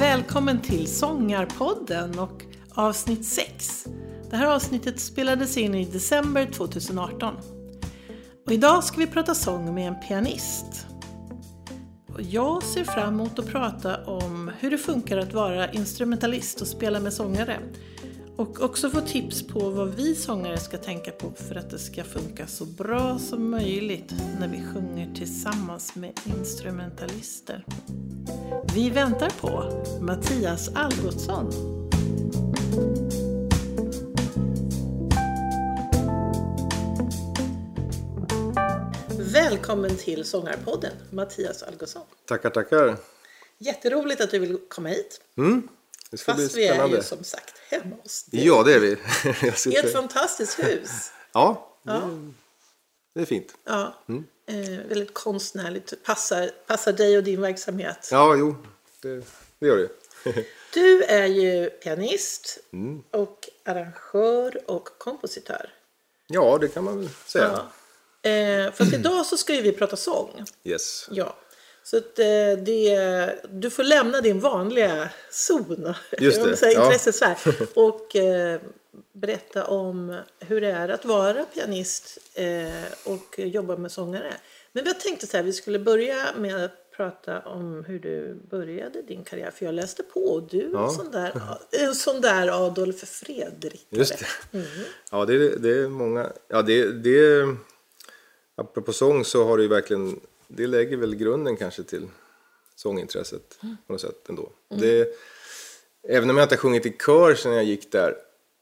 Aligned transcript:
Välkommen 0.00 0.60
till 0.60 0.86
Sångarpodden 0.86 2.18
och 2.18 2.42
avsnitt 2.74 3.24
6. 3.24 3.86
Det 4.30 4.36
här 4.36 4.46
avsnittet 4.46 5.00
spelades 5.00 5.56
in 5.56 5.74
i 5.74 5.84
december 5.84 6.46
2018. 6.46 7.34
Och 8.46 8.52
idag 8.52 8.84
ska 8.84 8.96
vi 8.96 9.06
prata 9.06 9.34
sång 9.34 9.74
med 9.74 9.88
en 9.88 10.00
pianist. 10.00 10.86
Jag 12.20 12.62
ser 12.62 12.84
fram 12.84 13.14
emot 13.14 13.38
att 13.38 13.46
prata 13.46 14.04
om 14.04 14.50
hur 14.58 14.70
det 14.70 14.78
funkar 14.78 15.18
att 15.18 15.34
vara 15.34 15.72
instrumentalist 15.72 16.60
och 16.60 16.66
spela 16.66 17.00
med 17.00 17.12
sångare. 17.12 17.58
Och 18.36 18.60
också 18.60 18.90
få 18.90 19.00
tips 19.00 19.46
på 19.46 19.70
vad 19.70 19.94
vi 19.94 20.14
sångare 20.14 20.58
ska 20.58 20.78
tänka 20.78 21.10
på 21.10 21.32
för 21.36 21.54
att 21.54 21.70
det 21.70 21.78
ska 21.78 22.04
funka 22.04 22.46
så 22.46 22.64
bra 22.64 23.18
som 23.18 23.50
möjligt 23.50 24.14
när 24.40 24.48
vi 24.48 24.62
sjunger 24.74 25.14
tillsammans 25.14 25.94
med 25.94 26.12
instrumentalister. 26.38 27.64
Vi 28.74 28.90
väntar 28.90 29.30
på 29.40 29.84
Mattias 30.00 30.70
Algotsson. 30.74 31.50
Välkommen 39.50 39.96
till 39.96 40.24
Sångarpodden, 40.24 40.92
Mattias 41.10 41.62
Algotsson. 41.62 42.02
Tackar, 42.24 42.50
tackar. 42.50 42.96
Jätteroligt 43.58 44.20
att 44.20 44.30
du 44.30 44.38
vill 44.38 44.58
komma 44.68 44.88
hit. 44.88 45.20
Mm. 45.36 45.68
Det 46.10 46.18
ska 46.18 46.32
Fast 46.34 46.52
bli 46.54 46.62
vi 46.62 46.68
är 46.68 46.72
spännande. 46.74 46.96
ju 46.96 47.02
som 47.02 47.24
sagt 47.24 47.54
hemma 47.70 47.96
hos 48.02 48.24
dig. 48.24 48.46
Ja, 48.46 48.62
det 48.62 48.74
är 48.74 48.80
vi. 48.80 48.96
I 49.72 49.76
ett 49.76 49.92
fantastiskt 49.92 50.58
hus. 50.58 50.90
Ja, 51.32 51.68
det, 51.82 51.92
Ja. 51.92 52.10
det 53.14 53.20
är 53.20 53.24
fint. 53.24 53.54
Ja, 53.64 53.94
Mm. 54.08 54.24
eh, 54.46 54.86
väldigt 54.88 55.14
konstnärligt. 55.14 56.04
Passar, 56.04 56.50
passar 56.66 56.92
dig 56.92 57.16
och 57.16 57.24
din 57.24 57.40
verksamhet. 57.40 58.08
Ja, 58.12 58.36
jo, 58.36 58.56
det, 59.02 59.22
det 59.58 59.66
gör 59.66 59.76
det. 59.76 59.88
Du 60.74 61.02
är 61.04 61.26
ju 61.26 61.70
pianist 61.70 62.58
Mm. 62.72 63.02
och 63.10 63.48
arrangör 63.64 64.70
och 64.70 64.88
kompositör. 64.98 65.72
Ja, 66.26 66.58
det 66.60 66.68
kan 66.68 66.84
man 66.84 66.98
väl 66.98 67.08
säga. 67.26 67.44
Ja. 67.54 67.68
Eh, 68.28 68.72
fast 68.72 68.92
idag 68.94 69.26
så 69.26 69.36
ska 69.36 69.54
ju 69.54 69.62
vi 69.62 69.72
prata 69.72 69.96
sång. 69.96 70.44
Yes. 70.64 71.08
Ja. 71.10 71.36
Så 71.82 71.96
att, 71.96 72.18
eh, 72.18 72.26
det, 72.64 73.34
du 73.50 73.70
får 73.70 73.82
lämna 73.82 74.20
din 74.20 74.40
vanliga 74.40 75.08
zon, 75.30 75.94
Just 76.18 76.44
det, 76.44 76.56
säger 76.56 76.78
ja. 76.78 76.84
intressesfär, 76.84 77.36
och 77.74 78.16
eh, 78.16 78.60
berätta 79.12 79.64
om 79.66 80.20
hur 80.40 80.60
det 80.60 80.70
är 80.70 80.88
att 80.88 81.04
vara 81.04 81.44
pianist 81.44 82.18
eh, 82.34 82.68
och 83.04 83.38
jobba 83.38 83.76
med 83.76 83.92
sångare. 83.92 84.34
Men 84.72 84.84
jag 84.86 85.00
tänkte 85.00 85.26
så 85.26 85.36
här, 85.36 85.44
vi 85.44 85.52
skulle 85.52 85.78
börja 85.78 86.16
med 86.36 86.64
att 86.64 86.90
prata 86.96 87.40
om 87.40 87.84
hur 87.84 87.98
du 87.98 88.34
började 88.50 89.02
din 89.02 89.24
karriär. 89.24 89.50
För 89.50 89.64
jag 89.64 89.74
läste 89.74 90.02
på 90.02 90.20
och 90.20 90.42
du 90.50 90.60
är 90.60 90.64
en, 90.64 90.72
Ja. 90.72 90.90
sån 90.90 91.10
där, 91.10 91.32
en 91.70 91.94
sån 91.94 92.20
där 92.20 92.66
Adolf 92.66 93.00
Fredrik. 93.08 93.86
Just 93.90 94.18
det. 94.18 94.58
Ja, 95.10 95.24
det 95.24 95.56
det 95.56 95.70
är 95.78 95.88
många... 95.88 96.32
Ja, 96.48 96.62
det, 96.62 96.92
det. 96.92 97.46
Apropå 98.58 98.92
sång 98.92 99.24
så 99.24 99.44
har 99.44 99.56
det 99.56 99.62
ju 99.62 99.68
verkligen... 99.68 100.20
Det 100.48 100.66
lägger 100.66 100.96
väl 100.96 101.14
grunden 101.14 101.56
kanske 101.56 101.82
till 101.82 102.08
sångintresset 102.76 103.58
på 103.60 103.92
något 103.92 104.00
sätt 104.00 104.28
ändå. 104.28 104.50
Det, 104.68 105.08
även 106.08 106.30
om 106.30 106.36
jag 106.36 106.44
inte 106.44 106.54
har 106.54 106.60
sjungit 106.60 106.86
i 106.86 106.96
kör 107.06 107.34
sedan 107.34 107.52
jag 107.52 107.64
gick 107.64 107.92
där 107.92 108.14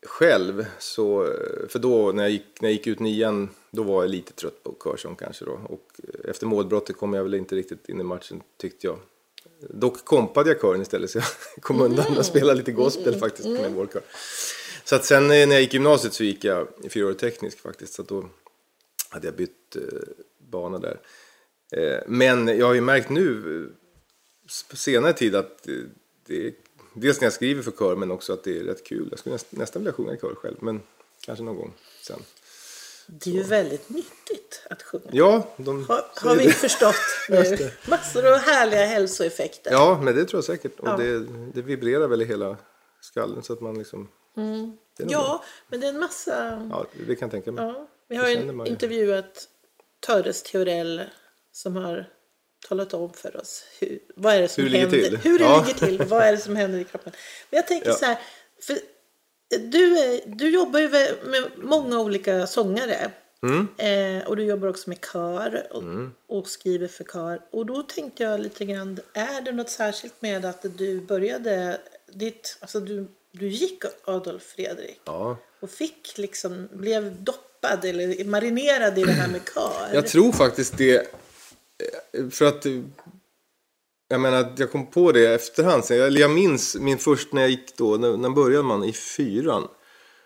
själv 0.06 0.66
så... 0.78 1.32
För 1.68 1.78
då 1.78 2.12
när 2.12 2.22
jag 2.22 2.30
gick, 2.30 2.60
när 2.60 2.68
jag 2.68 2.72
gick 2.72 2.86
ut 2.86 3.00
nian 3.00 3.48
då 3.70 3.82
var 3.82 4.02
jag 4.02 4.10
lite 4.10 4.32
trött 4.32 4.62
på 4.62 4.74
körsång 4.84 5.16
kanske 5.16 5.44
då. 5.44 5.60
Och 5.68 6.00
efter 6.24 6.46
målbrottet 6.46 6.96
kom 6.96 7.14
jag 7.14 7.22
väl 7.22 7.34
inte 7.34 7.54
riktigt 7.54 7.88
in 7.88 8.00
i 8.00 8.04
matchen 8.04 8.42
tyckte 8.56 8.86
jag. 8.86 8.98
Dock 9.60 10.04
kompade 10.04 10.50
jag 10.50 10.60
kören 10.60 10.82
istället 10.82 11.10
så 11.10 11.18
jag 11.18 11.26
kom 11.60 11.80
undan 11.80 12.10
med 12.10 12.18
att 12.18 12.26
spela 12.26 12.52
lite 12.52 12.72
gospel 12.72 13.18
faktiskt 13.18 13.48
med 13.48 13.72
vår 13.72 13.86
kör. 13.86 14.02
Så 14.84 14.96
att 14.96 15.04
sen 15.04 15.24
eh, 15.24 15.28
när 15.28 15.52
jag 15.52 15.60
gick 15.60 15.74
gymnasiet 15.74 16.14
så 16.14 16.24
gick 16.24 16.44
jag 16.44 16.68
i 16.82 16.88
fyraårig 16.88 17.18
teknisk 17.18 17.60
faktiskt. 17.60 17.94
Så 17.94 18.02
då 18.02 18.24
hade 19.08 19.26
jag 19.26 19.34
bytt 19.36 19.76
eh, 19.76 19.82
bana 20.38 20.78
där. 20.78 21.00
Eh, 21.72 21.98
men 22.06 22.48
jag 22.58 22.66
har 22.66 22.74
ju 22.74 22.80
märkt 22.80 23.10
nu 23.10 23.70
på 24.70 24.76
senare 24.76 25.12
tid 25.12 25.34
att 25.34 25.68
eh, 25.68 25.74
det 26.26 26.46
är 26.46 26.52
dels 26.94 27.20
när 27.20 27.26
jag 27.26 27.32
skriver 27.32 27.62
för 27.62 27.70
kör 27.70 27.96
men 27.96 28.10
också 28.10 28.32
att 28.32 28.44
det 28.44 28.58
är 28.58 28.64
rätt 28.64 28.84
kul. 28.86 29.08
Jag 29.10 29.18
skulle 29.18 29.32
näst, 29.34 29.46
nästan 29.52 29.82
vilja 29.82 29.92
sjunga 29.92 30.12
i 30.14 30.18
kör 30.18 30.34
själv 30.34 30.56
men 30.60 30.80
kanske 31.20 31.44
någon 31.44 31.56
gång 31.56 31.72
sen. 32.02 32.20
Det 33.08 33.30
är 33.30 33.34
ju 33.34 33.42
väldigt 33.42 33.88
nyttigt 33.88 34.62
att 34.70 34.82
sjunga. 34.82 35.04
Ja, 35.12 35.48
de, 35.56 35.84
Har, 35.88 36.04
har 36.14 36.36
vi 36.36 36.44
det. 36.44 36.52
förstått 36.52 36.94
nu. 37.28 37.70
Massor 37.88 38.26
av 38.32 38.38
härliga 38.38 38.86
hälsoeffekter. 38.86 39.72
Ja, 39.72 40.00
men 40.02 40.14
det 40.14 40.24
tror 40.24 40.38
jag 40.38 40.44
säkert. 40.44 40.80
Och 40.80 40.88
Ja. 40.88 40.96
det, 40.96 41.18
det 41.54 41.62
vibrerar 41.62 42.08
väl 42.08 42.22
i 42.22 42.24
hela 42.24 42.56
skallen 43.00 43.42
så 43.42 43.52
att 43.52 43.60
man 43.60 43.78
liksom... 43.78 44.08
Bra. 44.34 44.44
Mm. 44.44 44.76
Ja, 44.96 45.44
men 45.68 45.80
det 45.80 45.86
är 45.86 45.92
en 45.92 45.98
massa... 45.98 46.66
ja, 46.70 46.86
det 47.06 47.16
kan 47.16 47.26
jag 47.26 47.30
tänka 47.30 47.52
mig. 47.52 47.64
Ja, 47.64 47.88
vi 48.08 48.16
har 48.16 48.28
ju 48.28 48.64
intervjuat 48.66 49.48
Töres 50.06 50.42
Theorell 50.42 51.02
som 51.52 51.76
har 51.76 52.08
talat 52.68 52.94
om 52.94 53.12
för 53.12 53.36
oss 53.36 53.64
hur, 53.80 53.98
vad 54.16 54.34
är 54.34 54.40
det 54.42 54.48
som 54.48 54.64
Hur 54.64 54.70
det 54.70 54.78
ligger 54.78 54.90
händer. 55.02 55.18
till. 55.18 55.30
Hur 55.30 55.38
det 55.38 55.44
Ja. 55.44 55.64
ligger 55.66 55.86
till. 55.86 56.02
Vad 56.06 56.22
är 56.22 56.32
det 56.32 56.38
som 56.38 56.56
händer 56.56 56.78
i 56.78 56.84
kroppen. 56.90 57.12
Men 57.50 57.56
jag 57.56 57.66
tänker 57.66 57.88
Ja. 57.88 57.94
så 57.94 58.04
här. 58.04 58.18
För 58.62 58.78
du, 59.58 59.98
är, 59.98 60.20
du 60.26 60.50
jobbar 60.50 60.80
ju 60.80 60.88
med 61.24 61.44
många 61.56 62.00
olika 62.00 62.46
sångare. 62.46 63.10
Mm. 63.42 63.68
Eh, 63.78 64.28
och 64.28 64.36
du 64.36 64.44
jobbar 64.44 64.68
också 64.68 64.88
med 64.90 64.98
kör 65.12 65.66
och, 65.70 65.82
och 66.38 66.48
skriver 66.48 66.88
för 66.88 67.04
kör. 67.04 67.42
Och 67.50 67.66
då 67.66 67.82
tänkte 67.82 68.22
jag 68.22 68.40
lite 68.40 68.64
grann, 68.64 68.98
är 69.12 69.40
det 69.40 69.52
något 69.52 69.70
särskilt 69.70 70.22
med 70.22 70.44
att 70.44 70.62
du 70.78 71.00
började 71.00 71.80
ditt, 72.12 72.56
alltså 72.60 72.80
du, 72.80 73.06
du 73.32 73.48
gick 73.48 73.82
Adolf 74.04 74.42
Fredrik 74.42 75.00
Ja. 75.04 75.36
och 75.60 75.70
fick 75.70 76.18
liksom, 76.18 76.68
blev 76.72 77.22
doppad 77.66 77.84
eller 77.84 78.24
marinerad 78.24 78.98
i 78.98 79.04
det 79.04 79.12
här 79.12 79.28
med 79.28 79.40
kör? 79.54 79.94
Jag 79.94 80.06
tror 80.06 80.32
faktiskt 80.32 80.78
det. 80.78 80.96
Eh, 82.12 82.28
för 82.30 82.44
att... 82.44 82.66
Jag 84.08 84.20
menar, 84.20 84.52
jag 84.56 84.72
kom 84.72 84.86
på 84.86 85.12
det 85.12 85.20
i 85.20 85.26
efterhand. 85.26 85.84
Jag, 85.88 86.06
eller 86.06 86.20
jag 86.20 86.30
minns 86.30 86.76
min 86.76 86.98
först 86.98 87.32
när 87.32 87.42
jag 87.42 87.50
gick 87.50 87.76
då, 87.76 87.96
när, 87.96 88.16
när 88.16 88.30
började 88.30 88.62
man? 88.62 88.84
I 88.84 88.92
fyran. 88.92 89.68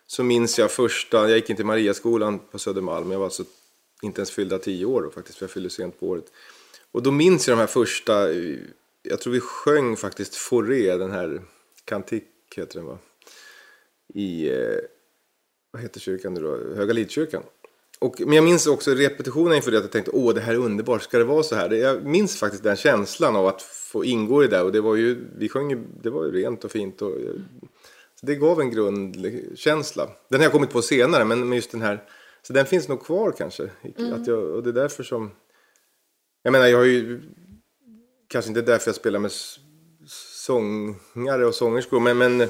Så 0.07 0.23
minns 0.23 0.59
jag 0.59 0.71
första, 0.71 1.29
jag 1.29 1.37
gick 1.37 1.51
inte 1.51 1.63
i 1.63 1.65
Mariaskolan 1.65 2.39
på 2.39 2.59
Södermalm. 2.59 3.11
Jag 3.11 3.19
var 3.19 3.27
alltså 3.27 3.45
inte 4.03 4.21
ens 4.21 4.31
fyllda 4.31 4.59
tio 4.59 4.87
år 4.87 5.03
då 5.03 5.11
faktiskt, 5.11 5.39
för 5.39 5.45
jag 5.45 5.51
fyllde 5.51 5.71
sent 5.71 6.01
på 6.01 6.07
året. 6.07 6.25
Och 6.93 7.03
då 7.03 7.11
minns 7.11 7.49
jag 7.49 7.57
de 7.57 7.61
här 7.61 7.67
första, 7.67 8.33
eh, 8.33 8.59
jag 9.03 9.21
tror 9.21 9.33
vi 9.33 9.41
sjöng 9.41 9.97
faktiskt 9.97 10.35
Foré, 10.35 10.97
den 10.97 11.11
här 11.11 11.43
kantik 11.85 12.25
heter 12.57 12.75
den 12.75 12.87
va? 12.87 12.99
I, 14.15 14.49
eh, 14.51 14.79
vad 15.71 15.83
heter 15.83 16.01
kyrkan 16.01 16.35
nu 16.35 16.41
då? 16.41 16.75
Höga 16.75 16.93
Lidkyrkan. 16.93 17.43
Och, 17.99 18.21
men 18.21 18.33
jag 18.33 18.45
minns 18.45 18.67
också 18.67 18.95
repetitionen 18.95 19.57
inför 19.57 19.71
det 19.71 19.77
att 19.77 19.85
jag 19.85 19.93
tänkte 19.93 20.11
åh 20.11 20.35
det 20.35 20.41
här 20.41 20.53
är 20.53 20.59
underbart, 20.59 21.03
ska 21.03 21.19
det 21.19 21.25
vara 21.25 21.43
så 21.43 21.55
här? 21.55 21.71
Jag 21.71 22.05
minns 22.05 22.39
faktiskt 22.39 22.63
den 22.63 22.77
känslan 22.77 23.37
av 23.37 23.47
att 23.47 23.63
få 23.63 24.05
ingå 24.05 24.45
i 24.45 24.47
det 24.47 24.63
och 24.63 24.73
det 24.73 24.81
var 24.81 24.97
ju, 24.97 25.27
vi 25.39 25.49
sjöng 25.49 25.71
ju, 25.71 25.85
det 26.03 26.11
var 26.11 26.25
ju 26.25 26.33
rent 26.33 26.65
och 26.65 26.71
fint 26.71 27.03
och 27.03 27.13
så 28.15 28.27
det 28.27 28.35
gav 28.35 28.61
en 28.61 28.71
grundkänsla. 28.71 30.11
Den 30.29 30.41
har 30.41 30.45
jag 30.45 30.53
kommit 30.53 30.71
på 30.71 30.83
senare 30.83 31.25
men 31.25 31.49
men 31.49 31.57
just 31.57 31.71
den 31.71 31.83
här, 31.83 32.05
så 32.43 32.53
den 32.53 32.67
finns 32.67 32.89
nog 32.89 33.05
kvar 33.05 33.33
kanske. 33.39 33.71
Att 34.13 34.27
jag, 34.27 34.39
och 34.39 34.63
det 34.63 34.71
är 34.71 34.75
därför 34.75 35.03
som, 35.03 35.31
jag 36.43 36.53
menar 36.53 36.67
jag 36.67 36.79
har 36.79 36.85
ju, 36.85 37.21
kanske 38.29 38.49
inte 38.49 38.63
därför 38.63 38.89
jag 38.89 38.97
spelar 38.97 39.19
med 39.19 39.33
sångare 40.47 41.47
och 41.47 41.55
sångerskor 41.55 42.01
men, 42.01 42.19
men, 42.19 42.49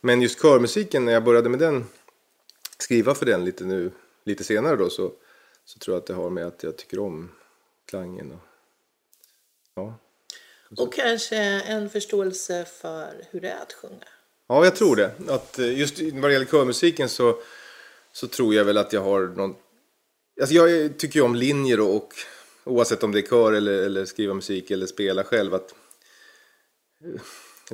men 0.00 0.22
just 0.22 0.42
körmusiken 0.42 1.04
när 1.04 1.12
jag 1.12 1.24
började 1.24 1.48
med 1.48 1.58
den 1.58 1.84
skriva 2.78 3.14
för 3.14 3.26
den 3.26 3.44
lite 3.44 3.64
nu, 3.64 3.90
lite 4.24 4.44
senare 4.44 4.76
då 4.76 4.90
så, 4.90 5.12
så 5.64 5.78
tror 5.78 5.94
jag 5.94 6.00
att 6.00 6.06
det 6.06 6.14
har 6.14 6.30
med 6.30 6.46
att 6.46 6.62
jag 6.62 6.76
tycker 6.76 6.98
om 6.98 7.30
klangen 7.86 8.32
och 8.32 8.40
ja. 9.74 9.98
Och 10.76 10.94
kanske 10.94 11.36
en 11.36 11.90
förståelse 11.90 12.64
för 12.64 13.26
hur 13.30 13.40
det 13.40 13.48
är 13.48 13.62
att 13.62 13.72
sjunga. 13.72 14.04
Ja, 14.48 14.64
jag 14.64 14.76
tror 14.76 14.96
det. 14.96 15.12
Att 15.28 15.58
eh, 15.58 15.78
just 15.78 16.00
vad 16.00 16.22
det 16.22 16.32
gäller 16.32 16.46
körmusiken 16.46 17.08
så, 17.08 17.38
så 18.12 18.26
tror 18.26 18.54
jag 18.54 18.64
väl 18.64 18.78
att 18.78 18.92
jag 18.92 19.00
har 19.00 19.26
någon... 19.26 19.54
Alltså 20.40 20.54
jag 20.54 20.98
tycker 20.98 21.18
ju 21.18 21.24
om 21.24 21.34
linjer 21.34 21.80
och, 21.80 21.94
och 21.94 22.12
oavsett 22.64 23.02
om 23.02 23.12
det 23.12 23.18
är 23.18 23.28
kör 23.28 23.52
eller, 23.52 23.72
eller 23.72 24.04
skriva 24.04 24.34
musik 24.34 24.70
eller 24.70 24.86
spela 24.86 25.24
själv 25.24 25.54
att 25.54 25.74
eh, 27.04 27.20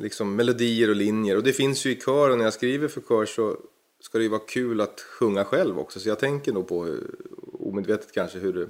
liksom 0.02 0.37
melodier 0.37 0.91
och 0.91 0.97
linjer 0.97 1.37
och 1.37 1.43
det 1.43 1.52
finns 1.52 1.85
ju 1.87 1.91
i 1.91 2.00
kör 2.00 2.31
och 2.31 2.38
när 2.38 2.44
jag 2.44 2.55
skriver 2.55 2.88
för 2.88 3.00
kör 3.00 3.26
så 3.26 3.56
ska 4.00 4.19
det 4.19 4.25
ju 4.25 4.31
vara 4.31 4.41
kul 4.41 4.81
att 4.81 5.00
sjunga 5.00 5.44
själv 5.44 5.79
också 5.79 6.00
så 6.00 6.08
jag 6.08 6.19
tänker 6.19 6.52
nog 6.52 6.69
på 6.69 6.85
hur, 6.85 7.14
omedvetet 7.52 8.12
kanske 8.12 8.38
hur 8.38 8.52
det, 8.52 8.69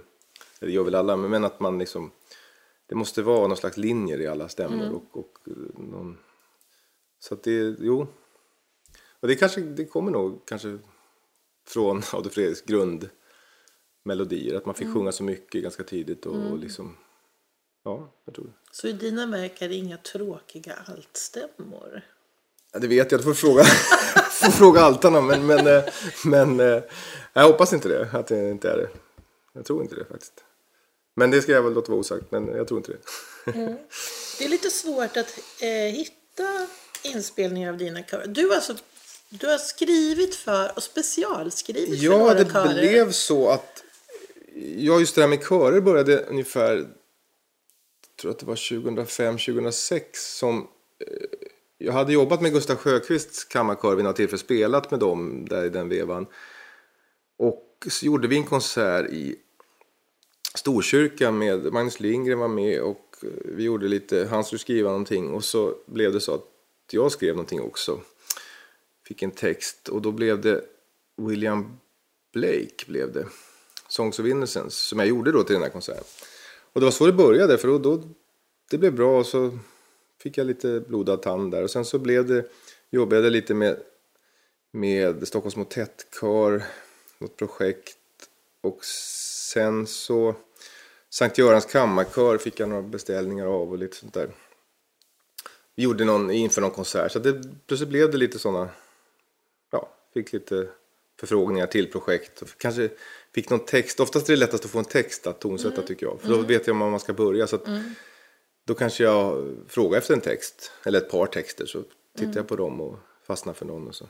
det 0.61 0.73
gör 0.73 0.85
väl 0.85 0.95
alla, 0.95 1.17
men 1.17 1.45
att 1.45 1.61
man 1.61 1.79
liksom 1.79 2.11
det 2.91 2.95
måste 2.95 3.23
vara 3.23 3.47
någon 3.47 3.57
slags 3.57 3.77
linjer 3.77 4.21
i 4.21 4.27
alla 4.27 4.49
stämmor 4.49 4.91
och, 4.93 5.21
och 5.21 5.39
eh, 5.47 5.81
någon 5.83 6.19
Så 7.19 7.35
att 7.35 7.43
det, 7.43 7.77
jo. 7.81 8.07
Och 9.21 9.29
det 9.29 9.37
kanske, 9.37 9.61
det 9.61 9.85
kommer 9.85 10.11
nog 10.11 10.47
kanske 10.47 10.79
från 11.67 12.03
Adolf 12.13 12.35
Fredriks 12.35 12.63
grundmelodier. 12.63 14.55
Att 14.55 14.67
man 14.67 14.75
fick 14.75 14.93
sjunga 14.93 15.13
så 15.13 15.23
mycket 15.23 15.63
ganska 15.63 15.83
tidigt 15.85 16.27
och, 16.27 16.51
och 16.51 16.59
liksom, 16.59 16.97
ja, 17.85 18.13
jag 18.25 18.35
tror 18.35 18.45
det. 18.45 18.53
Så 18.73 18.89
i 18.89 18.93
dina 18.93 19.27
verk 19.27 19.63
är 19.63 19.69
det 19.69 19.75
inga 19.75 19.97
tråkiga 19.97 20.75
altstämmor? 20.87 22.03
Ja, 22.73 22.79
det 22.79 22.89
vet 22.89 23.13
jag, 23.13 23.21
du 23.21 23.25
får 23.25 23.35
fråga, 23.35 23.63
får 24.41 24.51
fråga 24.51 24.81
altarna. 24.81 25.21
Men, 25.21 25.47
men, 25.47 25.67
eh, 25.67 25.83
men 26.25 26.61
eh, 26.61 26.83
jag 27.33 27.43
hoppas 27.43 27.73
inte 27.73 27.89
det, 27.89 28.09
att 28.13 28.27
det 28.27 28.51
inte 28.51 28.71
är 28.71 28.77
det. 28.77 28.89
Jag 29.53 29.65
tror 29.65 29.83
inte 29.83 29.95
det 29.95 30.05
faktiskt. 30.05 30.33
Men 31.17 31.31
det 31.31 31.43
ska 31.43 31.53
jag 31.53 31.63
väl 31.63 31.73
låta 31.73 31.93
vara 31.93 32.01
osagt, 32.01 32.25
men 32.31 32.47
jag 32.47 32.69
tror 32.69 32.79
inte 32.79 32.93
det. 32.93 32.99
Det 34.39 34.45
är 34.45 34.49
lite 34.49 34.71
svårt 34.71 35.17
att 35.17 35.39
eh, 35.63 35.69
hitta 35.69 36.67
inspelningar 37.03 37.71
av 37.73 37.79
dina 37.79 38.03
körer. 38.03 38.27
Du, 38.27 38.49
har 38.49 38.55
alltså, 38.55 38.75
du 39.29 39.47
har 39.47 39.59
skrivit 39.59 40.35
för 40.35 40.73
och 40.77 40.83
specialskrivit 40.83 41.99
för 42.01 42.07
Ja, 42.07 42.19
några 42.19 42.35
det 42.35 42.53
körer. 42.53 42.75
blev 42.81 43.13
så 43.13 43.49
att 43.49 43.83
ja, 44.77 45.01
just 45.01 45.15
det 45.15 45.21
här 45.21 45.29
med 45.29 45.43
körer 45.49 45.81
började 45.81 46.25
ungefär, 46.25 46.77
jag 46.77 46.87
tror 48.21 48.31
att 48.31 48.39
det 48.39 48.47
var 48.47 48.55
2005-2006 48.55 50.03
som 50.15 50.59
eh, 50.59 51.30
jag 51.83 51.93
hade 51.93 52.13
jobbat 52.13 52.41
med 52.41 52.53
Gustav 52.53 52.77
Sjöqvists 52.77 53.45
kammarkör 53.45 53.95
vid 53.95 54.05
något 54.05 54.17
tillfälle, 54.17 54.39
spelat 54.39 54.91
med 54.91 55.01
dem 55.01 55.45
där 55.49 55.65
i 55.65 55.69
den 55.69 55.89
vevan. 55.89 56.27
Och 57.37 57.87
så 57.91 58.07
gjorde 58.07 58.29
vi 58.29 58.37
en 58.37 58.45
konsert 58.45 59.11
i 59.11 59.37
Storkyrkan 60.55 61.39
med 61.39 61.73
Magnus 61.73 62.01
Lindgren 62.01 62.39
var 62.39 62.49
med 62.49 62.81
och 62.81 63.17
eh, 63.23 63.29
vi 63.45 63.63
gjorde 63.63 63.89
lite, 63.89 64.29
han 64.31 64.45
skulle 64.45 64.59
skriva 64.59 64.89
någonting 64.89 65.31
och 65.31 65.45
så 65.45 65.75
blev 65.87 66.13
det 66.13 66.21
så 66.21 66.35
att 66.35 66.45
jag 66.91 67.13
skrev 67.13 67.35
någonting 67.35 67.61
också. 67.61 68.01
Fick 69.07 69.23
en 69.23 69.31
text 69.31 69.89
och 69.89 70.03
då 70.03 70.13
blev 70.13 70.41
det 70.41 70.65
William 71.17 71.79
Blake 72.33 72.85
blev 72.87 73.13
det. 73.13 73.27
Songs 73.89 74.19
of 74.19 74.27
Innocence 74.27 74.77
som 74.77 74.99
jag 74.99 75.09
gjorde 75.09 75.33
då 75.33 75.43
till 75.43 75.55
den 75.55 75.63
här 75.63 75.71
konserten. 75.71 76.05
Och 76.73 76.81
det 76.81 76.85
var 76.87 76.91
så 76.91 77.07
det 77.07 77.13
började 77.13 77.59
för 77.59 77.69
då, 77.69 77.79
då 77.79 78.03
det 78.71 78.79
blev 78.79 78.95
bra 78.95 79.19
och 79.19 79.27
så 79.27 79.59
fick 80.23 80.39
jag 80.39 80.47
lite 80.47 80.81
blodad 80.81 81.23
tand 81.23 81.53
där 81.53 81.63
och 81.63 81.71
sen 81.71 81.85
så 81.85 81.99
blev 81.99 82.27
det, 82.27 82.45
jobbade 82.91 83.23
jag 83.23 83.33
lite 83.33 83.55
med, 83.55 83.77
med 84.71 85.29
Stockholms 85.29 85.57
Motettkör, 85.57 86.63
något 87.19 87.37
projekt 87.37 87.97
och 88.61 88.85
sen 88.85 89.87
så 89.87 90.35
Sankt 91.11 91.39
Görans 91.39 91.67
kammarkör 91.67 92.39
fick 92.39 92.61
jag 92.61 92.69
några 92.69 92.83
beställningar 92.83 93.47
av 93.47 93.71
och 93.71 93.79
lite 93.79 93.97
sånt 93.97 94.15
där. 94.15 94.31
Vi 95.75 95.83
gjorde 95.83 96.05
någon 96.05 96.31
inför 96.31 96.61
någon 96.61 96.71
konsert 96.71 97.13
så 97.13 97.19
det, 97.19 97.43
plötsligt 97.67 97.91
blev 97.91 98.11
det 98.11 98.19
lite 98.19 98.39
sådana, 98.39 98.69
ja, 99.71 99.89
fick 100.15 100.33
lite 100.33 100.69
förfrågningar 101.21 101.67
till 101.67 101.93
projekt. 101.93 102.43
Och 102.43 102.49
kanske 102.59 102.91
fick 103.35 103.51
någon 103.51 103.65
text, 103.65 104.01
oftast 104.01 104.29
är 104.29 104.33
det 104.33 104.39
lättast 104.41 104.65
att 104.65 104.71
få 104.71 104.79
en 104.79 104.85
text 104.85 105.27
att 105.27 105.41
tonsätta 105.41 105.83
tycker 105.83 106.07
jag. 106.07 106.21
För 106.21 106.29
då 106.29 106.37
vet 106.37 106.67
jag 106.67 106.83
om 106.83 106.91
man 106.91 107.01
ska 107.01 107.13
börja. 107.13 107.47
Så 107.47 107.57
att 107.57 107.67
Då 108.71 108.75
kanske 108.75 109.05
jag 109.05 109.55
frågar 109.69 109.99
efter 109.99 110.15
en 110.15 110.21
text, 110.21 110.73
eller 110.85 110.99
ett 110.99 111.11
par 111.11 111.27
texter, 111.27 111.67
så 111.67 111.83
tittar 112.19 112.37
jag 112.37 112.49
på 112.49 112.57
dem 112.57 112.81
och 112.81 112.99
fastnar 113.27 113.53
för 113.53 113.67
någon. 113.67 113.89
Och 113.89 113.95
så. 113.95 114.07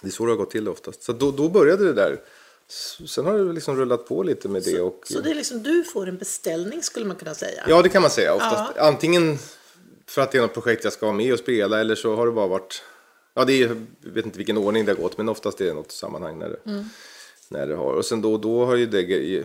Det 0.00 0.08
är 0.08 0.10
så 0.10 0.24
det 0.26 0.32
har 0.32 0.36
gått 0.36 0.50
till 0.50 0.68
oftast. 0.68 1.02
Så 1.02 1.12
då, 1.12 1.30
då 1.30 1.48
började 1.48 1.84
det 1.84 1.92
där. 1.92 2.20
Sen 3.06 3.24
har 3.24 3.38
det 3.38 3.52
liksom 3.52 3.76
rullat 3.76 4.08
på 4.08 4.22
lite 4.22 4.48
med 4.48 4.62
det. 4.62 4.80
Och, 4.80 5.02
Så 5.04 5.20
det 5.20 5.30
är 5.30 5.34
liksom, 5.34 5.62
du 5.62 5.84
får 5.84 6.08
en 6.08 6.16
beställning 6.16 6.82
skulle 6.82 7.06
man 7.06 7.16
kunna 7.16 7.34
säga. 7.34 7.64
Ja, 7.68 7.82
det 7.82 7.88
kan 7.88 8.02
man 8.02 8.10
säga. 8.10 8.34
Oftast. 8.34 8.76
Antingen 8.78 9.38
för 10.06 10.22
att 10.22 10.32
det 10.32 10.38
är 10.38 10.42
något 10.42 10.54
projekt 10.54 10.84
jag 10.84 10.92
ska 10.92 11.06
ha 11.06 11.12
med 11.12 11.32
och 11.32 11.38
spela 11.38 11.80
eller 11.80 11.94
så 11.94 12.16
har 12.16 12.26
det 12.26 12.32
bara 12.32 12.48
varit... 12.48 12.82
Ja, 13.34 13.44
det 13.44 13.52
är, 13.52 13.68
jag 14.00 14.10
vet 14.10 14.24
inte 14.24 14.38
vilken 14.38 14.58
ordning 14.58 14.84
det 14.84 14.92
har 14.92 15.02
gått, 15.02 15.18
men 15.18 15.28
oftast 15.28 15.60
är 15.60 15.64
det 15.64 15.74
något 15.74 15.92
sammanhang 15.92 16.38
när 16.38 16.48
det, 16.48 16.84
när 17.48 17.66
det 17.66 17.74
har. 17.74 17.94
Och 17.94 18.04
sen 18.04 18.22
då, 18.22 18.38
då 18.38 18.64
har 18.64 18.76
ju 18.76 18.86
det... 18.86 19.44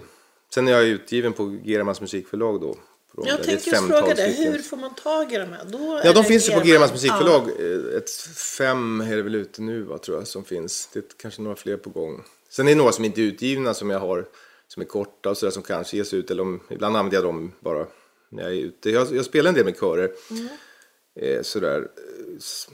Sen 0.53 0.67
är 0.67 0.71
jag 0.71 0.83
utgiven 0.83 1.33
på 1.33 1.57
Germans 1.63 2.01
musikförlag 2.01 2.61
då. 2.61 2.77
Jag 3.25 3.43
tänkte 3.43 3.69
just 3.69 3.87
fråga 3.87 4.13
dig, 4.15 4.45
hur 4.45 4.59
får 4.59 4.77
man 4.77 4.95
tag 4.95 5.33
i 5.33 5.37
de 5.37 5.45
här? 5.45 5.65
Då 5.65 6.01
Ja, 6.03 6.13
de 6.13 6.23
finns 6.23 6.43
ju 6.47 6.51
på 6.51 6.57
German. 6.57 6.67
Germans 6.67 6.91
musikförlag. 6.91 7.49
Ja. 7.59 7.65
Eh, 7.65 7.97
Ett 7.97 8.11
fem 8.57 9.01
är 9.01 9.15
det 9.15 9.21
väl 9.21 9.35
ute 9.35 9.61
nu, 9.61 9.81
va, 9.81 9.97
tror 9.97 10.17
jag, 10.17 10.27
som 10.27 10.43
finns. 10.43 10.89
Det 10.93 10.99
är 10.99 11.03
kanske 11.17 11.41
några 11.41 11.55
fler 11.55 11.77
på 11.77 11.89
gång. 11.89 12.23
Sen 12.49 12.67
är 12.67 12.71
det 12.71 12.77
några 12.77 12.91
som 12.91 13.05
inte 13.05 13.21
är 13.21 13.23
utgivna 13.23 13.73
som 13.73 13.89
jag 13.89 13.99
har, 13.99 14.25
som 14.67 14.81
är 14.81 14.85
korta 14.85 15.29
och 15.29 15.37
sådär, 15.37 15.51
som 15.51 15.63
kanske 15.63 15.97
ges 15.97 16.13
ut. 16.13 16.31
Eller 16.31 16.43
om, 16.43 16.59
ibland 16.69 16.97
använder 16.97 17.17
jag 17.17 17.23
dem 17.23 17.51
bara 17.59 17.87
när 18.29 18.43
jag 18.43 18.51
är 18.51 18.57
ute. 18.57 18.89
Jag, 18.89 19.15
jag 19.15 19.25
spelar 19.25 19.49
en 19.49 19.55
del 19.55 19.65
med 19.65 19.79
körer. 19.79 20.11
Mm. 20.31 20.47
Eh, 21.15 21.41
sådär. 21.41 21.87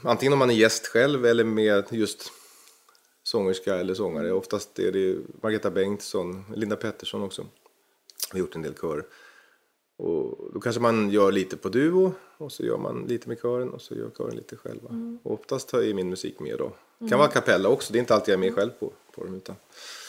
Antingen 0.03 0.33
om 0.33 0.39
man 0.39 0.49
är 0.49 0.53
gäst 0.53 0.87
själv 0.87 1.25
eller 1.25 1.43
med 1.43 1.83
just 1.89 2.31
sångerska 3.23 3.75
eller 3.75 3.93
sångare. 3.93 4.25
Mm. 4.25 4.37
Oftast 4.37 4.79
är 4.79 4.91
det 4.91 5.17
Margareta 5.41 5.71
Bengtsson, 5.71 6.45
Linda 6.55 6.75
Pettersson 6.75 7.23
också. 7.23 7.41
Vi 8.33 8.39
har 8.39 8.39
gjort 8.39 8.55
en 8.55 8.61
del 8.61 8.73
körer. 8.73 9.03
Och 10.03 10.51
då 10.53 10.59
kanske 10.59 10.81
man 10.81 11.09
gör 11.09 11.31
lite 11.31 11.57
på 11.57 11.69
duo 11.69 12.13
och 12.37 12.51
så 12.51 12.63
gör 12.63 12.77
man 12.77 13.05
lite 13.07 13.29
med 13.29 13.37
kören 13.41 13.69
och 13.69 13.81
så 13.81 13.95
gör 13.95 14.09
kören 14.17 14.35
lite 14.35 14.55
själva. 14.55 14.89
Mm. 14.89 15.19
Och 15.23 15.33
oftast 15.33 15.73
jag 15.73 15.95
min 15.95 16.09
musik 16.09 16.39
med 16.39 16.57
då. 16.57 16.71
Det 16.99 17.09
kan 17.09 17.19
vara 17.19 17.29
kapella 17.29 17.69
också, 17.69 17.93
det 17.93 17.97
är 17.97 17.99
inte 17.99 18.13
alltid 18.13 18.33
jag 18.33 18.37
är 18.37 18.49
med 18.49 18.55
själv 18.55 18.69
på, 18.69 18.91
på 19.15 19.23
dem. 19.23 19.35
Utan... 19.35 19.55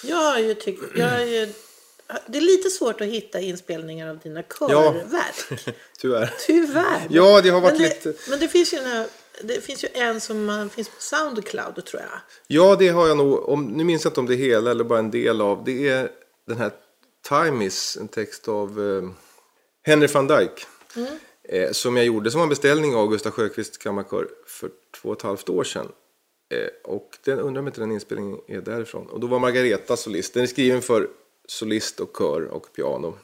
Jag 0.05 0.43
ju 0.43 0.55
tyckt, 0.55 0.83
jag 0.97 1.29
ju, 1.29 1.49
det 2.27 2.39
är 2.39 2.43
lite 2.43 2.71
svårt 2.71 3.01
att 3.01 3.07
hitta 3.07 3.41
inspelningar 3.41 4.11
av 4.11 4.19
dina 4.19 4.43
körverk. 4.43 5.67
Tyvärr. 5.99 6.35
Tyvärr. 6.47 7.07
Ja, 7.11 7.41
det 7.41 7.49
har 7.49 7.61
varit 7.61 7.73
men 7.73 7.83
det, 7.83 8.07
lite... 8.07 8.31
Men 8.31 8.39
det 8.39 8.49
finns 8.49 8.75
ju 8.75 8.79
en, 8.79 9.07
det 9.43 9.65
finns 9.65 9.85
ju 9.85 9.89
en 9.93 10.21
som 10.21 10.45
man, 10.45 10.71
finns 10.71 10.89
på 10.89 11.01
Soundcloud 11.03 11.85
tror 11.85 12.03
jag. 12.03 12.21
Ja, 12.47 12.77
det 12.79 12.89
har 12.89 13.09
jag 13.09 13.17
nog. 13.17 13.49
Om, 13.49 13.65
nu 13.65 13.85
minns 13.85 14.05
jag 14.05 14.11
inte 14.11 14.21
om 14.21 14.27
det 14.27 14.35
är 14.35 14.37
hela 14.37 14.71
eller 14.71 14.85
bara 14.85 14.99
en 14.99 15.11
del 15.11 15.41
av. 15.41 15.65
Det 15.65 15.89
är 15.89 16.11
den 16.47 16.59
här 16.59 16.71
Time 17.29 17.65
is, 17.65 17.99
en 18.01 18.09
text 18.09 18.49
av 18.49 18.69
eh, 18.81 19.11
Henry 19.87 20.07
van 20.07 20.27
Dyck. 20.27 20.67
Eh, 21.43 21.73
som 21.73 21.97
jag 21.97 22.07
gjorde 22.07 22.31
som 22.31 22.41
en 22.41 22.49
beställning 22.49 22.95
av 22.95 23.11
Gustav 23.11 23.33
Sjöqvist 23.33 23.79
kammarkör 23.79 24.29
för 24.47 24.71
två 25.01 25.09
och 25.09 25.17
ett 25.17 25.23
halvt 25.23 25.49
år 25.49 25.65
sedan. 25.65 25.89
Eh, 26.55 26.69
och 26.93 27.19
den 27.25 27.39
undrar 27.39 27.61
om 27.61 27.67
inte 27.67 27.81
den 27.81 27.93
inspelningen 27.93 28.41
är 28.49 28.61
därifrån. 28.61 29.07
Och 29.07 29.21
då 29.21 29.27
var 29.27 29.39
Margareta 29.39 29.97
solist. 29.97 30.35
Den 30.35 30.43
är 30.43 30.47
skriven 30.47 30.83
för 30.83 31.09
solist 31.49 32.01
och 32.01 32.17
kör 32.19 32.43
och 32.43 32.73
piano. 32.73 33.19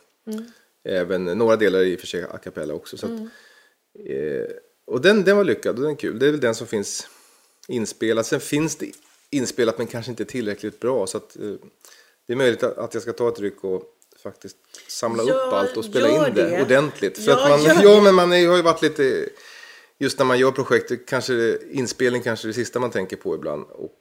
Även 0.84 1.24
några 1.24 1.56
delar 1.56 1.82
i 1.82 1.96
och 1.96 2.00
för 2.00 2.06
sig 2.06 2.22
a 2.22 2.38
cappella 2.44 2.74
också. 2.74 2.96
Så 2.96 3.06
att, 3.06 3.20
eh, 4.04 4.56
och 4.86 5.00
den, 5.00 5.24
den 5.24 5.36
var 5.36 5.44
lyckad 5.44 5.76
och 5.76 5.82
den 5.82 5.92
är 5.92 5.96
kul. 5.96 6.18
Det 6.18 6.26
är 6.26 6.30
väl 6.30 6.40
den 6.40 6.54
som 6.54 6.66
finns 6.66 7.08
inspelad. 7.68 8.26
Sen 8.26 8.40
finns 8.40 8.76
det 8.76 8.92
inspelat 9.30 9.78
men 9.78 9.86
kanske 9.86 10.10
inte 10.10 10.24
tillräckligt 10.24 10.80
bra. 10.80 11.06
Så 11.06 11.16
att, 11.16 11.36
eh, 11.36 11.52
det 12.26 12.32
är 12.32 12.36
möjligt 12.36 12.62
att, 12.62 12.78
att 12.78 12.94
jag 12.94 13.02
ska 13.02 13.12
ta 13.12 13.28
ett 13.28 13.40
ryck 13.40 13.64
och 13.64 13.96
faktiskt 14.22 14.56
samla 14.88 15.22
Ja, 15.22 15.34
upp 15.34 15.52
allt 15.52 15.76
och 15.76 15.84
spela 15.84 16.08
in 16.08 16.34
det, 16.34 16.42
det. 16.50 16.62
ordentligt. 16.62 17.18
För 17.24 17.30
Ja, 17.30 17.42
att 17.44 17.50
man, 17.50 17.62
ja, 17.82 17.94
det. 17.96 18.00
men 18.02 18.14
man 18.14 18.32
är, 18.32 18.48
har 18.48 18.56
ju 18.56 18.62
varit 18.62 18.82
lite... 18.82 19.28
Just 19.98 20.18
när 20.18 20.26
man 20.26 20.38
gör 20.38 20.50
projekt, 20.50 20.92
kanske 21.08 21.58
inspelning 21.70 22.22
kanske 22.22 22.46
är 22.46 22.48
det 22.48 22.54
sista 22.54 22.78
man 22.80 22.90
tänker 22.90 23.16
på 23.16 23.34
ibland. 23.34 23.64
Och 23.70 23.96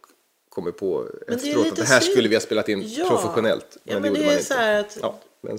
kommer 0.50 0.72
på 0.72 1.04
det 1.28 1.34
är 1.34 1.36
efteråt 1.36 1.58
lite 1.66 1.70
att 1.70 1.76
det 1.76 1.84
här 1.94 2.00
synd. 2.00 2.12
skulle 2.12 2.30
vi 2.30 2.36
ha 2.36 2.42
spelat 2.42 2.70
in 2.70 2.84
Ja. 2.88 3.10
professionellt. 3.10 3.78
Ja, 3.84 3.94
men 4.00 4.04
det 4.04 4.20
man 4.20 4.30
är 4.30 4.32
inte. 4.34 4.44
så 4.46 4.54
här 4.54 4.80
att- 4.80 4.98
Ja, 5.02 5.20
men, 5.42 5.58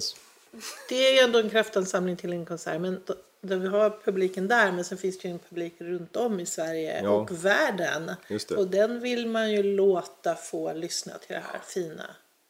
Det 0.89 1.07
är 1.07 1.13
ju 1.13 1.19
ändå 1.19 1.39
en 1.39 1.49
kraftansamling 1.49 2.15
till 2.17 2.31
en 2.33 2.45
konsert. 2.45 2.81
Men 2.81 3.01
då, 3.05 3.15
där 3.41 3.55
vi 3.57 3.67
har 3.67 3.97
publiken 4.05 4.47
där. 4.47 4.71
Men 4.71 4.85
sen 4.85 4.97
finns 4.97 5.19
det 5.19 5.27
ju 5.27 5.31
en 5.33 5.39
publik 5.49 5.73
runt 5.77 6.15
om 6.15 6.39
i 6.39 6.45
Sverige 6.45 7.01
Ja. 7.03 7.09
och 7.09 7.45
världen. 7.45 8.11
Det. 8.27 8.51
Och 8.51 8.67
den 8.67 8.99
vill 8.99 9.27
man 9.27 9.51
ju 9.51 9.63
låta 9.63 10.35
få 10.35 10.73
lyssna 10.73 11.13
till 11.17 11.35
det 11.35 11.43
här 11.51 11.61
fina. 11.67 12.03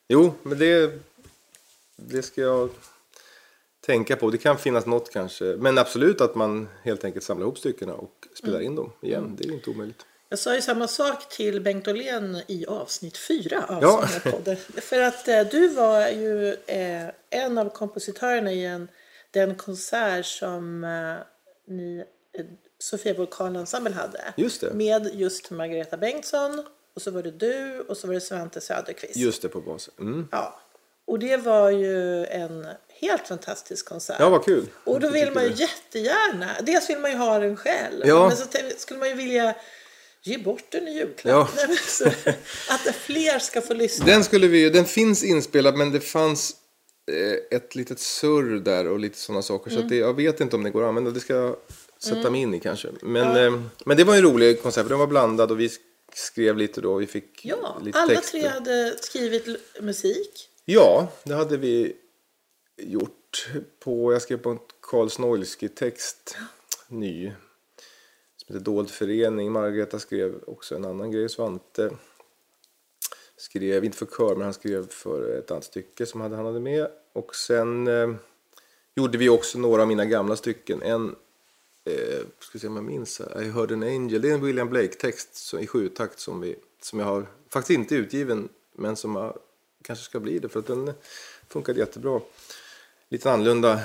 jo, 0.10 0.34
men 0.44 0.58
det, 0.60 0.92
det 2.08 2.22
ska 2.22 2.42
jag 2.42 2.70
tänka 3.86 4.16
på. 4.16 4.30
Det 4.30 4.38
kan 4.38 4.58
finnas 4.58 4.86
något 4.86 5.10
kanske. 5.14 5.44
Men 5.46 5.78
absolut 5.78 6.22
att 6.22 6.36
man 6.36 6.70
helt 6.84 7.04
enkelt 7.04 7.26
samlar 7.26 7.44
ihop 7.46 7.58
styckena 7.58 7.94
och 7.94 8.28
spelar 8.38 8.56
Mm. 8.60 8.66
in 8.72 8.76
dem 8.76 8.92
igen. 9.02 9.36
Det 9.38 9.48
är 9.48 9.52
inte 9.52 9.70
omöjligt. 9.70 10.06
Jag 10.30 10.40
sa 10.40 10.56
ju 10.56 10.62
samma 10.62 10.88
sak 10.88 11.30
till 11.30 11.62
Bengt 11.62 11.88
Åhlén 11.88 12.42
i 12.48 12.66
avsnitt 12.66 13.18
fyra 13.18 13.66
av 13.70 13.82
Ja. 13.84 14.08
Sångarpodden. 14.08 14.58
För 14.82 15.00
att 15.02 15.28
eh, 15.28 15.42
du 15.52 15.68
var 15.68 16.08
ju 16.08 16.54
eh, 16.68 17.08
en 17.30 17.58
av 17.58 17.70
kompositörerna 17.70 18.52
i 18.52 18.66
en, 18.66 18.88
den 19.32 19.56
konsert 19.56 20.26
som 20.26 20.84
eh, 20.84 21.16
ni, 21.74 21.98
eh, 22.38 22.46
Sofia 22.80 23.14
Vulkan 23.14 23.56
Ensemble 23.56 23.94
hade. 23.94 24.34
Just 24.38 24.62
det. 24.62 24.74
Med 24.74 25.10
just 25.14 25.52
Margareta 25.52 25.98
Bengtsson 25.98 26.64
och 26.96 27.02
så 27.02 27.12
var 27.12 27.24
det 27.24 27.32
du 27.32 27.80
och 27.80 27.98
så 27.98 28.08
var 28.08 28.14
det 28.14 28.22
Svante 28.22 28.62
Söderqvist. 28.62 29.16
Just 29.16 29.42
det, 29.42 29.50
på 29.50 29.62
basen. 29.62 29.94
Mm. 30.00 30.28
Ja. 30.32 30.60
Och 31.08 31.20
det 31.20 31.38
var 31.38 31.70
ju 31.70 32.26
en 32.26 32.66
helt 33.02 33.28
fantastisk 33.28 33.86
konsert. 33.86 34.16
Ja, 34.20 34.30
vad 34.30 34.46
kul. 34.46 34.66
Och 34.84 35.00
då 35.00 35.10
vill 35.10 35.32
man 35.32 35.44
ju 35.44 35.50
det. 35.50 35.56
jättegärna, 35.62 36.50
dels 36.62 36.90
vill 36.90 37.00
man 37.00 37.12
ju 37.12 37.18
ha 37.18 37.40
den 37.40 37.58
själv. 37.58 38.02
Ja. 38.06 38.28
Men 38.28 38.38
så 38.38 38.46
skulle 38.78 39.00
man 39.00 39.10
ju 39.10 39.16
vilja 39.16 39.56
ge 40.24 40.38
bort 40.38 40.64
den 40.70 40.88
i 40.88 40.92
julklapp. 40.98 41.50
Ja. 41.56 41.66
Nej, 41.68 41.78
så, 41.78 42.06
att 42.70 42.96
fler 42.96 43.40
ska 43.40 43.62
få 43.62 43.74
lyssna. 43.74 44.06
Den, 44.06 44.24
skulle 44.24 44.48
vi, 44.48 44.70
den 44.70 44.86
finns 44.86 45.24
inspelad 45.24 45.76
men 45.76 45.92
det 45.92 46.00
fanns 46.00 46.56
eh, 47.12 47.58
ett 47.58 47.76
litet 47.76 48.00
surr 48.00 48.60
där 48.60 48.88
och 48.88 49.00
lite 49.00 49.18
sådana 49.18 49.42
saker. 49.42 49.70
Så 49.70 49.76
Mm. 49.76 49.86
att 49.86 49.90
det, 49.90 49.96
jag 49.96 50.16
vet 50.16 50.42
inte 50.42 50.56
om 50.56 50.64
det 50.64 50.70
går 50.70 50.84
att 50.84 50.88
använda. 50.90 51.12
Det 51.12 51.20
ska 51.20 51.34
jag 51.36 51.56
sätta 52.00 52.30
mig 52.30 52.42
in 52.42 52.54
i 52.54 52.60
kanske. 52.60 52.88
Men, 53.02 53.46
eh, 53.46 53.62
men 53.86 53.98
det 53.98 54.04
var 54.04 54.16
en 54.16 54.22
rolig 54.22 54.62
konsert, 54.62 54.84
för 54.84 54.90
den 54.90 55.00
var 55.00 55.08
blandad 55.08 55.52
och 55.52 55.60
vi 55.60 55.70
skrev 56.14 56.58
lite 56.58 56.82
då. 56.82 56.96
Vi 56.98 57.08
fick 57.08 57.46
Ja, 57.46 57.80
lite 57.84 58.00
alla 58.00 58.16
texter. 58.16 58.40
tre 58.40 58.48
hade 58.50 58.96
skrivit 59.02 59.48
musik. 59.82 60.48
Ja, 60.66 61.12
det 61.24 61.34
hade 61.34 61.58
vi 61.58 61.96
gjort. 62.78 63.50
på 63.80 64.14
Jag 64.14 64.22
skrev 64.22 64.38
på 64.38 64.50
en 64.50 64.60
Karl 64.82 65.10
Snoilsky-text, 65.10 66.38
ny. 66.88 67.32
Som 68.38 68.54
heter 68.54 68.66
Dold 68.66 68.90
förening. 68.90 69.52
Margareta 69.52 70.00
skrev 70.00 70.44
också 70.48 70.76
en 70.76 70.86
annan 70.86 71.12
grej. 71.12 71.30
Svante 71.30 71.92
skrev, 73.38 73.86
inte 73.86 73.98
för 73.98 74.06
kör, 74.18 74.36
men 74.36 74.44
han 74.44 74.54
skrev 74.54 74.90
för 74.90 75.38
ett 75.38 75.52
annat 75.52 75.64
stycke 75.64 76.06
som 76.06 76.22
han 76.22 76.34
hade 76.34 76.60
med. 76.60 76.88
Och 77.14 77.36
sen 77.36 77.88
eh, 77.88 78.14
gjorde 78.96 79.18
vi 79.18 79.30
också 79.30 79.60
några 79.60 79.82
av 79.82 79.88
mina 79.88 80.06
gamla 80.06 80.36
stycken. 80.36 80.82
En, 80.82 81.16
eh, 81.86 82.20
ska 82.40 82.60
se 82.60 82.68
om 82.68 82.76
jag 82.76 82.86
minns, 82.86 83.20
här, 83.20 83.42
I 83.42 83.50
heard 83.50 83.72
an 83.72 83.84
angel. 83.84 84.22
Det 84.22 84.30
är 84.30 84.34
en 84.34 84.46
William 84.46 84.70
Blake-text 84.70 85.54
i 85.60 85.68
sjutakt 85.68 86.20
som, 86.20 86.42
vi, 86.42 86.56
som 86.82 87.00
jag 87.00 87.06
har, 87.06 87.28
faktiskt 87.50 87.80
inte 87.80 87.96
utgiven, 87.96 88.50
men 88.74 88.96
som 88.96 89.16
har 89.16 89.40
kanske 89.82 90.06
ska 90.06 90.20
bli 90.20 90.40
det 90.40 90.50
för 90.50 90.60
att 90.60 90.68
den 90.68 90.94
funkade 91.50 91.80
jättebra. 91.80 92.22
Lite 93.10 93.32
annorlunda 93.32 93.82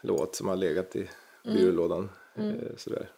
låt 0.00 0.36
som 0.36 0.48
har 0.48 0.56
legat 0.56 0.96
i 0.96 1.08
byrålådan. 1.44 2.10
Eh, 2.36 2.76
sådär. 2.76 3.10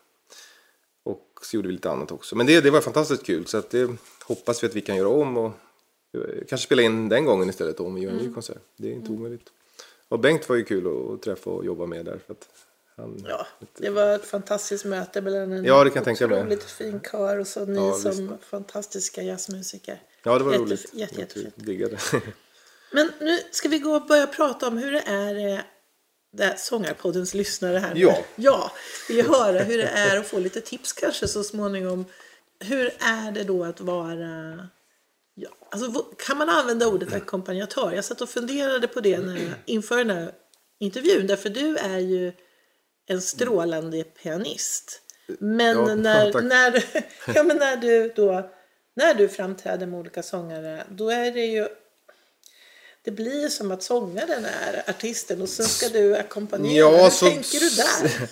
Och 1.03 1.29
så 1.43 1.57
gjorde 1.57 1.69
vi 1.69 1.75
lite 1.75 1.91
annat 1.91 2.13
också. 2.13 2.37
Men 2.37 2.47
det, 2.47 2.61
det 2.61 2.71
var 2.71 2.81
fantastiskt 2.81 3.27
kul 3.27 3.47
så 3.47 3.59
att 3.59 3.71
det 3.71 3.91
hoppas 4.25 4.63
vi 4.63 4.67
att 4.67 4.75
vi 4.75 4.81
kan 4.81 4.97
göra 4.97 5.09
om 5.09 5.37
och 5.37 5.53
eh, 6.13 6.45
kanske 6.49 6.67
spela 6.67 6.83
in 6.83 7.09
den 7.09 7.25
gången 7.25 7.51
istället 7.51 7.81
om 7.81 7.95
vi 7.95 8.01
gör 8.01 8.11
en 8.11 8.17
ny 8.17 8.33
konsert. 8.33 8.63
Det 8.77 8.89
är 8.89 8.93
inte 8.93 9.13
omöjligt. 9.13 9.51
Och 10.09 10.19
Bengt 10.19 10.49
var 10.49 10.57
ju 10.57 10.65
kul 10.65 11.15
att, 11.15 11.23
träffa 11.23 11.51
och 11.51 11.65
jobba 11.65 11.87
med 11.87 12.05
där. 12.05 12.19
För 12.27 12.33
att 12.33 12.49
han, 12.97 13.25
Ja, 13.29 13.47
det 13.79 13.91
var 13.91 14.15
ett 14.15 14.25
fantastiskt 14.25 14.85
möte 14.85 15.21
mellan 15.21 15.53
en 15.53 15.65
Ja, 15.65 15.85
det 15.85 15.91
kan 15.91 15.97
jag 15.97 16.05
tänka 16.05 16.29
mig. 16.29 16.59
fin 16.61 17.01
kör 17.11 17.39
och 17.39 17.47
så 17.47 17.65
ni 17.65 17.77
Ja, 17.77 17.95
som 17.95 18.39
fantastiska 18.41 19.23
jazzmusiker. 19.23 20.03
Ja, 20.25 20.39
det 20.39 20.45
var 20.45 20.53
roligt. 20.55 20.87
jätte- 20.95 21.21
jättefint. 21.21 21.55
Diggade. 21.57 21.99
Men 22.91 23.11
nu 23.21 23.39
ska 23.51 23.69
vi 23.69 23.79
gå 23.79 23.95
och 23.95 24.07
börja 24.07 24.27
prata 24.27 24.69
om 24.69 24.79
hur 24.79 24.93
det 24.93 25.01
är 25.07 25.49
eh, 25.55 25.61
det 26.33 26.59
Sångarpoddens 26.59 27.35
lyssnare 27.35 27.79
här. 27.79 27.93
Ja. 27.97 28.25
Ja, 28.37 28.73
vill 29.09 29.27
höra 29.29 29.59
hur 29.59 29.79
det 29.79 29.87
är 29.89 30.21
och 30.21 30.27
få 30.27 30.39
lite 30.39 30.61
tips 30.61 30.93
kanske 30.93 31.29
så 31.29 31.45
småningom. 31.45 32.05
Hur 32.61 32.87
är 33.01 33.33
det 33.33 33.45
då 33.45 33.65
att 33.65 33.81
vara... 33.81 34.69
Ja, 35.35 35.49
alltså, 35.71 36.03
kan 36.19 36.39
man 36.39 36.49
använda 36.49 36.87
ordet 36.87 37.13
ackompanjatör? 37.13 37.93
Jag 37.93 38.05
satt 38.05 38.21
och 38.21 38.29
funderade 38.29 38.89
på 38.89 39.01
det 39.01 39.19
när 39.19 39.35
jag, 39.37 39.53
inför 39.67 39.97
den 39.97 40.11
här 40.11 40.33
intervjun. 40.81 41.27
Därför 41.27 41.49
du 41.49 41.77
är 41.77 41.99
ju 41.99 42.33
en 43.07 43.23
strålande 43.23 44.05
pianist. 44.05 45.01
Men, 45.39 45.77
Ja, 45.77 45.95
när, 45.95 46.43
när, 46.43 46.85
ja, 47.35 47.43
men 47.43 47.57
när 47.57 47.77
du 47.77 48.13
då 48.17 48.51
när 48.95 49.15
du 49.15 49.29
framträder 49.29 49.87
med 49.87 50.01
olika 50.01 50.23
sångare 50.23 50.85
då 50.91 51.11
är 51.11 51.31
det 51.33 51.45
ju 51.47 51.69
det 53.03 53.11
blir 53.11 53.49
som 53.49 53.71
att 53.71 53.83
sångaren 53.83 54.45
är 54.45 54.83
artisten 54.91 55.43
och 55.43 55.49
sen 55.49 55.67
ska 55.67 55.89
du 55.89 56.17
ackompanjera. 56.17 56.75
Ja, 56.93 57.03
Hur 57.05 57.11
så- 57.11 57.27
tänker 57.27 57.61
du 57.61 57.69
där? 57.71 58.29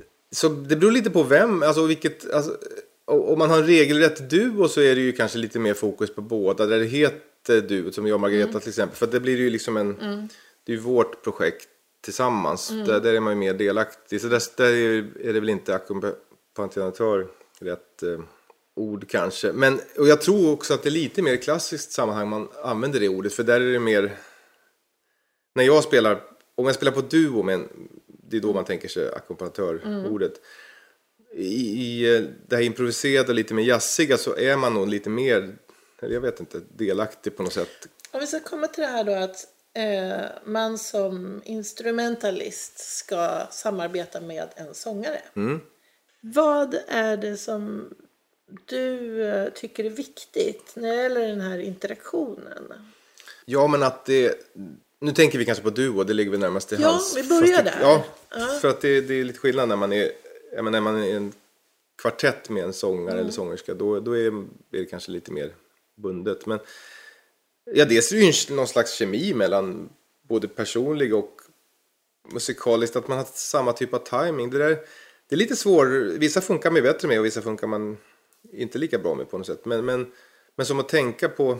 Så 0.30 0.48
det 0.48 0.76
beror 0.76 0.90
lite 0.90 1.10
på 1.10 1.22
vem, 1.22 1.62
alltså 1.62 1.86
vilket, 1.86 2.30
alltså, 2.30 2.58
om 3.04 3.38
man 3.38 3.50
har 3.50 3.58
en 3.58 3.66
regelrätt 3.66 4.30
duo 4.30 4.68
så 4.68 4.80
är 4.80 4.94
det 4.94 5.00
ju 5.00 5.12
kanske 5.12 5.38
lite 5.38 5.58
mer 5.58 5.74
fokus 5.74 6.14
på 6.14 6.20
båda. 6.20 6.66
Där 6.66 6.78
det 6.78 6.84
heter 6.84 7.60
duo, 7.60 7.92
som 7.92 8.06
jag 8.06 8.14
och 8.14 8.20
Margareta 8.20 8.48
Mm. 8.48 8.60
till 8.60 8.68
exempel. 8.68 8.96
För 8.96 9.06
det 9.06 9.20
blir 9.20 9.36
ju 9.36 9.50
liksom 9.50 9.76
en, 9.76 9.96
det 10.64 10.72
är 10.72 10.76
ju 10.76 10.82
vårt 10.82 11.22
projekt 11.24 11.68
tillsammans. 12.00 12.70
Mm. 12.70 12.86
Där, 12.86 13.00
där 13.00 13.14
är 13.14 13.20
man 13.20 13.32
ju 13.32 13.38
mer 13.38 13.54
delaktig. 13.54 14.20
Så 14.20 14.26
där, 14.28 14.42
där 14.56 14.64
är, 14.72 15.04
är 15.28 15.32
det 15.32 15.40
väl 15.40 15.48
inte 15.50 15.74
ackompanjatör 15.74 17.26
rätt 17.60 18.02
eh, 18.02 18.20
ord 18.76 19.08
kanske. 19.08 19.52
Men, 19.52 19.80
och 19.98 20.08
jag 20.08 20.20
tror 20.20 20.52
också 20.52 20.74
att 20.74 20.82
det 20.82 20.88
är 20.88 20.90
lite 20.90 21.22
mer 21.22 21.36
klassiskt 21.36 21.92
sammanhang 21.92 22.28
man 22.28 22.48
använder 22.62 23.00
det 23.00 23.08
ordet. 23.08 23.32
För 23.34 23.42
där 23.42 23.60
är 23.60 23.72
det 23.72 23.78
mer, 23.78 24.16
när 25.54 25.64
jag 25.64 25.84
spelar, 25.84 26.22
om 26.54 26.66
jag 26.66 26.74
spelar 26.74 26.92
på 26.92 27.00
duo, 27.00 27.42
men 27.42 27.68
det 28.06 28.36
är 28.36 28.40
då 28.40 28.52
man 28.52 28.64
tänker 28.64 28.88
sig 28.88 29.12
ackompanjatörordet. 29.12 30.32
I, 31.34 31.82
I 31.82 32.16
eh, 32.16 32.22
det 32.48 32.56
här 32.56 32.62
improviserade, 32.62 33.32
lite 33.32 33.54
mer 33.54 33.62
jazziga 33.62 34.16
så 34.16 34.36
är 34.36 34.56
man 34.56 34.74
nog 34.74 34.88
lite 34.88 35.10
mer, 35.10 35.56
eller 36.02 36.14
jag 36.14 36.20
vet 36.20 36.40
inte, 36.40 36.60
delaktig 36.76 37.36
på 37.36 37.42
något 37.42 37.52
sätt. 37.52 37.88
Om 38.10 38.20
vi 38.20 38.26
ska 38.26 38.40
komma 38.40 38.66
till 38.66 38.82
det 38.82 38.88
här 38.88 39.04
då 39.04 39.12
att 39.12 39.46
eh, 39.74 40.26
man 40.44 40.78
som 40.78 41.42
instrumentalist 41.44 42.78
ska 42.78 43.46
samarbeta 43.50 44.20
med 44.20 44.48
en 44.56 44.74
sångare. 44.74 45.22
Mm. 45.36 45.60
Vad 46.20 46.78
är 46.88 47.16
det 47.16 47.36
som 47.36 47.88
du 48.66 49.22
eh, 49.24 49.48
tycker 49.52 49.84
är 49.84 49.90
viktigt 49.90 50.72
när 50.74 50.96
det 50.96 51.02
gäller 51.02 51.28
den 51.28 51.40
här 51.40 51.58
interaktionen? 51.58 52.72
Ja, 53.44 53.66
men 53.66 53.82
att 53.82 54.04
det, 54.06 54.34
nu 55.00 55.12
tänker 55.12 55.38
vi 55.38 55.44
kanske 55.44 55.64
på 55.64 55.70
duo, 55.70 56.04
det 56.04 56.14
ligger 56.14 56.30
väl 56.30 56.40
närmast 56.40 56.68
till 56.68 56.80
Ja, 56.80 56.88
hans. 56.88 57.16
vi 57.16 57.22
börjar 57.28 57.62
det, 57.62 57.70
där. 57.70 57.78
Ja, 57.80 58.04
Ja. 58.30 58.58
för 58.60 58.68
att 58.68 58.80
det, 58.80 59.00
det 59.00 59.14
är 59.14 59.24
lite 59.24 59.38
skillnad 59.38 59.68
när 59.68 59.76
man 59.76 59.92
är, 59.92 60.12
menar, 60.56 60.70
när 60.70 60.80
man 60.80 60.96
är 61.02 61.16
en 61.16 61.32
kvartett 62.02 62.48
med 62.48 62.64
en 62.64 62.72
sångare 62.72 63.12
Mm. 63.12 63.20
eller 63.20 63.30
sångerska, 63.32 63.74
då, 63.74 64.00
då 64.00 64.12
är, 64.12 64.26
är 64.26 64.44
det 64.70 64.84
kanske 64.84 65.10
lite 65.10 65.32
mer 65.32 65.54
bundet. 65.96 66.46
Men 66.46 66.58
ja, 67.64 67.84
dels 67.84 68.12
är 68.12 68.16
det 68.16 68.22
ju 68.22 68.54
någon 68.56 68.68
slags 68.68 68.92
kemi 68.94 69.34
mellan 69.34 69.88
både 70.22 70.48
personlig 70.48 71.14
och 71.14 71.40
musikaliskt, 72.32 72.96
att 72.96 73.08
man 73.08 73.18
har 73.18 73.26
samma 73.34 73.72
typ 73.72 73.94
av 73.94 73.98
timing. 73.98 74.50
Det, 74.50 74.58
där, 74.58 74.68
det 75.28 75.34
är 75.34 75.36
lite 75.36 75.56
svårt, 75.56 75.88
vissa 76.18 76.40
funkar 76.40 76.70
man 76.70 76.82
bättre 76.82 77.08
med 77.08 77.18
och 77.18 77.24
vissa 77.24 77.42
funkar 77.42 77.66
man 77.66 77.96
inte 78.52 78.78
lika 78.78 78.98
bra 78.98 79.14
med 79.14 79.30
på 79.30 79.38
något 79.38 79.46
sätt. 79.46 79.64
Men, 79.64 79.84
men, 79.84 80.12
men 80.56 80.66
som 80.66 80.80
att 80.80 80.88
tänka 80.88 81.28
på, 81.28 81.58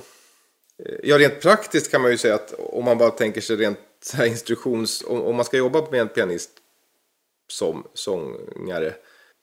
eh, 0.79 0.95
ja 1.03 1.19
rent 1.19 1.41
praktiskt 1.41 1.91
kan 1.91 2.03
man 2.03 2.11
ju 2.11 2.19
säga 2.19 2.35
att 2.35 2.55
om 2.59 2.85
man 2.85 2.99
bara 2.99 3.11
tänker 3.11 3.41
sig 3.41 3.57
rent 3.57 3.79
så 4.03 4.25
instruktions, 4.25 5.05
om, 5.07 5.23
om 5.23 5.37
man 5.37 5.45
ska 5.45 5.57
jobba 5.57 5.91
med 5.91 6.01
en 6.01 6.09
pianist 6.09 6.51
som 7.49 7.87
sångare 7.95 8.95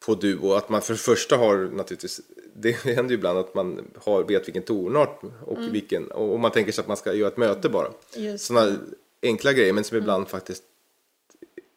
på 0.05 0.15
duo, 0.15 0.53
att 0.53 0.69
man 0.69 0.81
för 0.81 0.93
det 0.93 1.00
första 1.00 1.38
har 1.38 1.58
naturligtvis, 1.58 2.22
det 2.55 2.72
händer 2.84 3.12
ju 3.12 3.17
ibland 3.17 3.39
att 3.39 3.55
man 3.55 3.91
har, 3.96 4.24
vet 4.24 4.48
vilken 4.48 4.63
tonart 4.63 5.22
och 5.46 5.58
vilken, 5.72 6.12
och 6.12 6.39
man 6.39 6.51
tänker 6.51 6.72
sig 6.72 6.81
att 6.81 6.88
man 6.88 6.98
ska 6.98 7.13
göra 7.13 7.31
ett 7.31 7.38
möte 7.38 7.69
bara. 7.69 7.91
Sådana 8.38 8.77
enkla 9.22 9.53
grejer, 9.53 9.74
men 9.74 9.84
som 9.84 9.98
ibland 9.98 10.27
faktiskt 10.27 10.63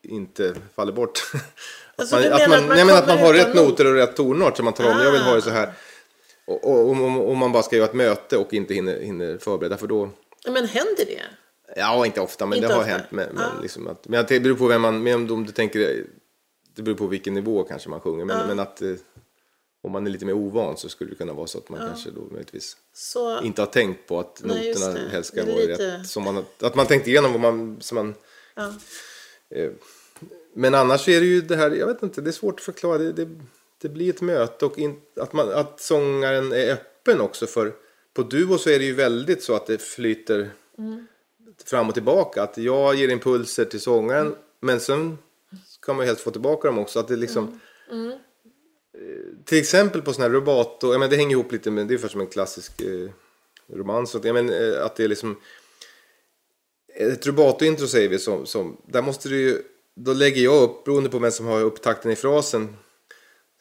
inte 0.02 0.54
faller 0.74 0.92
bort. 0.92 1.32
Alltså, 1.96 2.16
att 2.16 2.22
du 2.22 2.28
man, 2.30 2.36
att 2.36 2.42
att 2.42 2.48
man, 2.50 2.66
man 2.66 2.76
nej, 2.76 2.84
men 2.86 2.96
att 2.96 3.06
man 3.06 3.18
har 3.18 3.32
rätt 3.34 3.54
not? 3.54 3.68
noter 3.68 3.86
och 3.86 3.94
rätt 3.94 4.16
tonart 4.16 4.56
så 4.56 4.62
man 4.62 4.72
talar 4.72 4.90
om, 4.94 5.00
jag 5.04 5.12
vill 5.12 5.20
ha 5.20 5.34
det 5.34 5.42
så 5.42 5.50
Ah. 5.50 5.52
här. 5.52 5.72
Och, 6.44 6.90
om, 7.30 7.38
man 7.38 7.52
bara 7.52 7.62
ska 7.62 7.76
göra 7.76 7.86
ett 7.88 7.94
möte 7.94 8.36
och 8.36 8.52
inte 8.54 8.74
hinner, 8.74 9.00
hinner 9.00 9.38
förbereda, 9.38 9.76
för 9.76 9.86
då, 9.86 10.10
Men 10.46 10.66
händer 10.68 11.04
det? 11.06 11.22
Ja, 11.76 12.06
inte 12.06 12.20
ofta, 12.20 12.46
men 12.46 12.56
Inte 12.56 12.68
det 12.68 12.74
har 12.74 12.80
ofta. 12.80 12.92
hänt. 12.92 13.04
Men, 13.10 13.28
men, 13.32 13.42
Ja. 13.56 13.62
liksom 13.62 13.86
att, 13.86 14.08
men 14.08 14.20
att 14.20 14.28
det 14.28 14.40
beror 14.40 14.56
på 14.56 14.66
vem 14.66 14.80
man, 14.82 15.02
men 15.02 15.30
om 15.30 15.46
du 15.46 15.52
tänker, 15.52 16.04
det 16.76 16.82
beror 16.82 16.96
på 16.96 17.06
vilken 17.06 17.34
nivå 17.34 17.62
kanske 17.64 17.88
man 17.88 18.00
sjunger. 18.00 18.24
Men, 18.24 18.46
men 18.48 18.58
att 18.60 18.82
eh, 18.82 18.90
om 19.82 19.92
man 19.92 20.06
är 20.06 20.10
lite 20.10 20.24
mer 20.24 20.32
ovan 20.32 20.76
så 20.76 20.88
skulle 20.88 21.10
det 21.10 21.16
kunna 21.16 21.32
vara 21.32 21.46
så 21.46 21.58
att 21.58 21.68
man 21.68 21.78
kanske 21.78 22.10
då 22.10 22.20
möjligtvis 22.30 22.76
Så, 22.94 23.40
inte 23.42 23.62
har 23.62 23.66
tänkt 23.66 24.06
på 24.08 24.20
att 24.20 24.40
Nej, 24.44 24.68
noterna 24.74 25.08
helst 25.10 25.32
ska 25.32 25.44
vara 25.44 25.56
lite- 25.56 25.98
rätt. 25.98 26.06
Som 26.06 26.22
man, 26.24 26.44
att 26.60 26.74
man 26.74 26.86
tänkt 26.86 27.06
igenom 27.08 27.32
vad 27.32 27.40
man, 27.40 27.76
som 27.80 27.94
man 27.96 28.14
ja. 28.54 28.72
Eh, 29.56 29.70
men 30.54 30.74
annars 30.74 31.08
är 31.08 31.20
det 31.20 31.26
ju 31.26 31.40
det 31.40 31.56
här, 31.56 31.70
jag 31.70 31.86
vet 31.86 32.02
inte, 32.02 32.20
det 32.20 32.30
är 32.30 32.32
svårt 32.32 32.54
att 32.54 32.64
förklara. 32.64 32.98
Det, 32.98 33.12
det, 33.12 33.28
det 33.78 33.88
blir 33.88 34.10
ett 34.10 34.20
möte 34.20 34.66
och 34.66 34.78
in, 34.78 35.00
att, 35.16 35.32
man, 35.32 35.52
att 35.52 35.80
sångaren 35.80 36.52
är 36.52 36.72
öppen 36.72 37.20
också 37.20 37.46
för 37.46 37.72
på 38.14 38.22
duo 38.22 38.58
så 38.58 38.70
är 38.70 38.78
det 38.78 38.84
ju 38.84 38.94
väldigt 38.94 39.42
så 39.42 39.54
att 39.54 39.66
det 39.66 39.82
flyter 39.82 40.50
fram 41.64 41.88
och 41.88 41.94
tillbaka. 41.94 42.42
Att 42.42 42.58
jag 42.58 42.94
ger 42.94 43.08
impulser 43.08 43.64
till 43.64 43.80
sångaren 43.80 44.34
men 44.60 44.80
sen 44.80 45.18
ska 45.66 45.92
man 45.94 46.04
ju 46.04 46.06
helst 46.06 46.22
få 46.22 46.30
tillbaka 46.30 46.68
dem 46.68 46.78
också. 46.78 47.00
Att 47.00 47.08
det 47.08 47.16
liksom, 47.16 47.60
mm. 47.90 48.18
till 49.44 49.58
exempel 49.58 50.02
på 50.02 50.12
sån 50.12 50.22
här 50.22 50.30
rubato, 50.30 50.92
ja, 50.92 50.98
men 50.98 51.10
det 51.10 51.16
hänger 51.16 51.30
ihop 51.30 51.52
lite 51.52 51.70
med, 51.70 51.88
det 51.88 51.94
är 51.94 51.98
för 51.98 52.08
som 52.08 52.20
en 52.20 52.26
klassisk 52.26 52.80
eh, 52.80 53.10
romans. 53.72 54.16
Ja, 54.22 54.32
men, 54.32 54.50
eh, 54.50 54.84
att 54.84 54.96
det 54.96 55.04
är 55.04 55.08
liksom 55.08 55.36
ett 56.94 57.26
rubato-intro 57.26 57.86
säger 57.86 58.08
vi 58.08 58.18
som, 58.18 58.46
som, 58.46 58.76
där 58.86 59.02
måste 59.02 59.28
du 59.28 59.40
ju, 59.40 59.62
då 59.94 60.12
lägger 60.12 60.42
jag 60.42 60.62
upp, 60.62 60.84
beroende 60.84 61.10
på 61.10 61.18
vem 61.18 61.30
som 61.30 61.46
har 61.46 61.60
upptakten 61.62 62.10
i 62.10 62.16
frasen, 62.16 62.76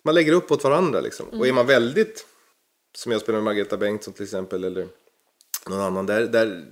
man 0.03 0.15
lägger 0.15 0.33
upp 0.33 0.51
åt 0.51 0.63
varandra 0.63 1.01
liksom. 1.01 1.25
Och 1.39 1.47
är 1.47 1.53
man 1.53 1.67
väldigt, 1.67 2.25
som 2.95 3.11
jag 3.11 3.21
spelar 3.21 3.39
med 3.39 3.43
Margareta 3.43 3.77
Bengtsson 3.77 4.13
till 4.13 4.23
exempel, 4.23 4.63
eller 4.63 4.87
någon 5.69 5.79
annan, 5.79 6.05
där, 6.05 6.21
där, 6.27 6.65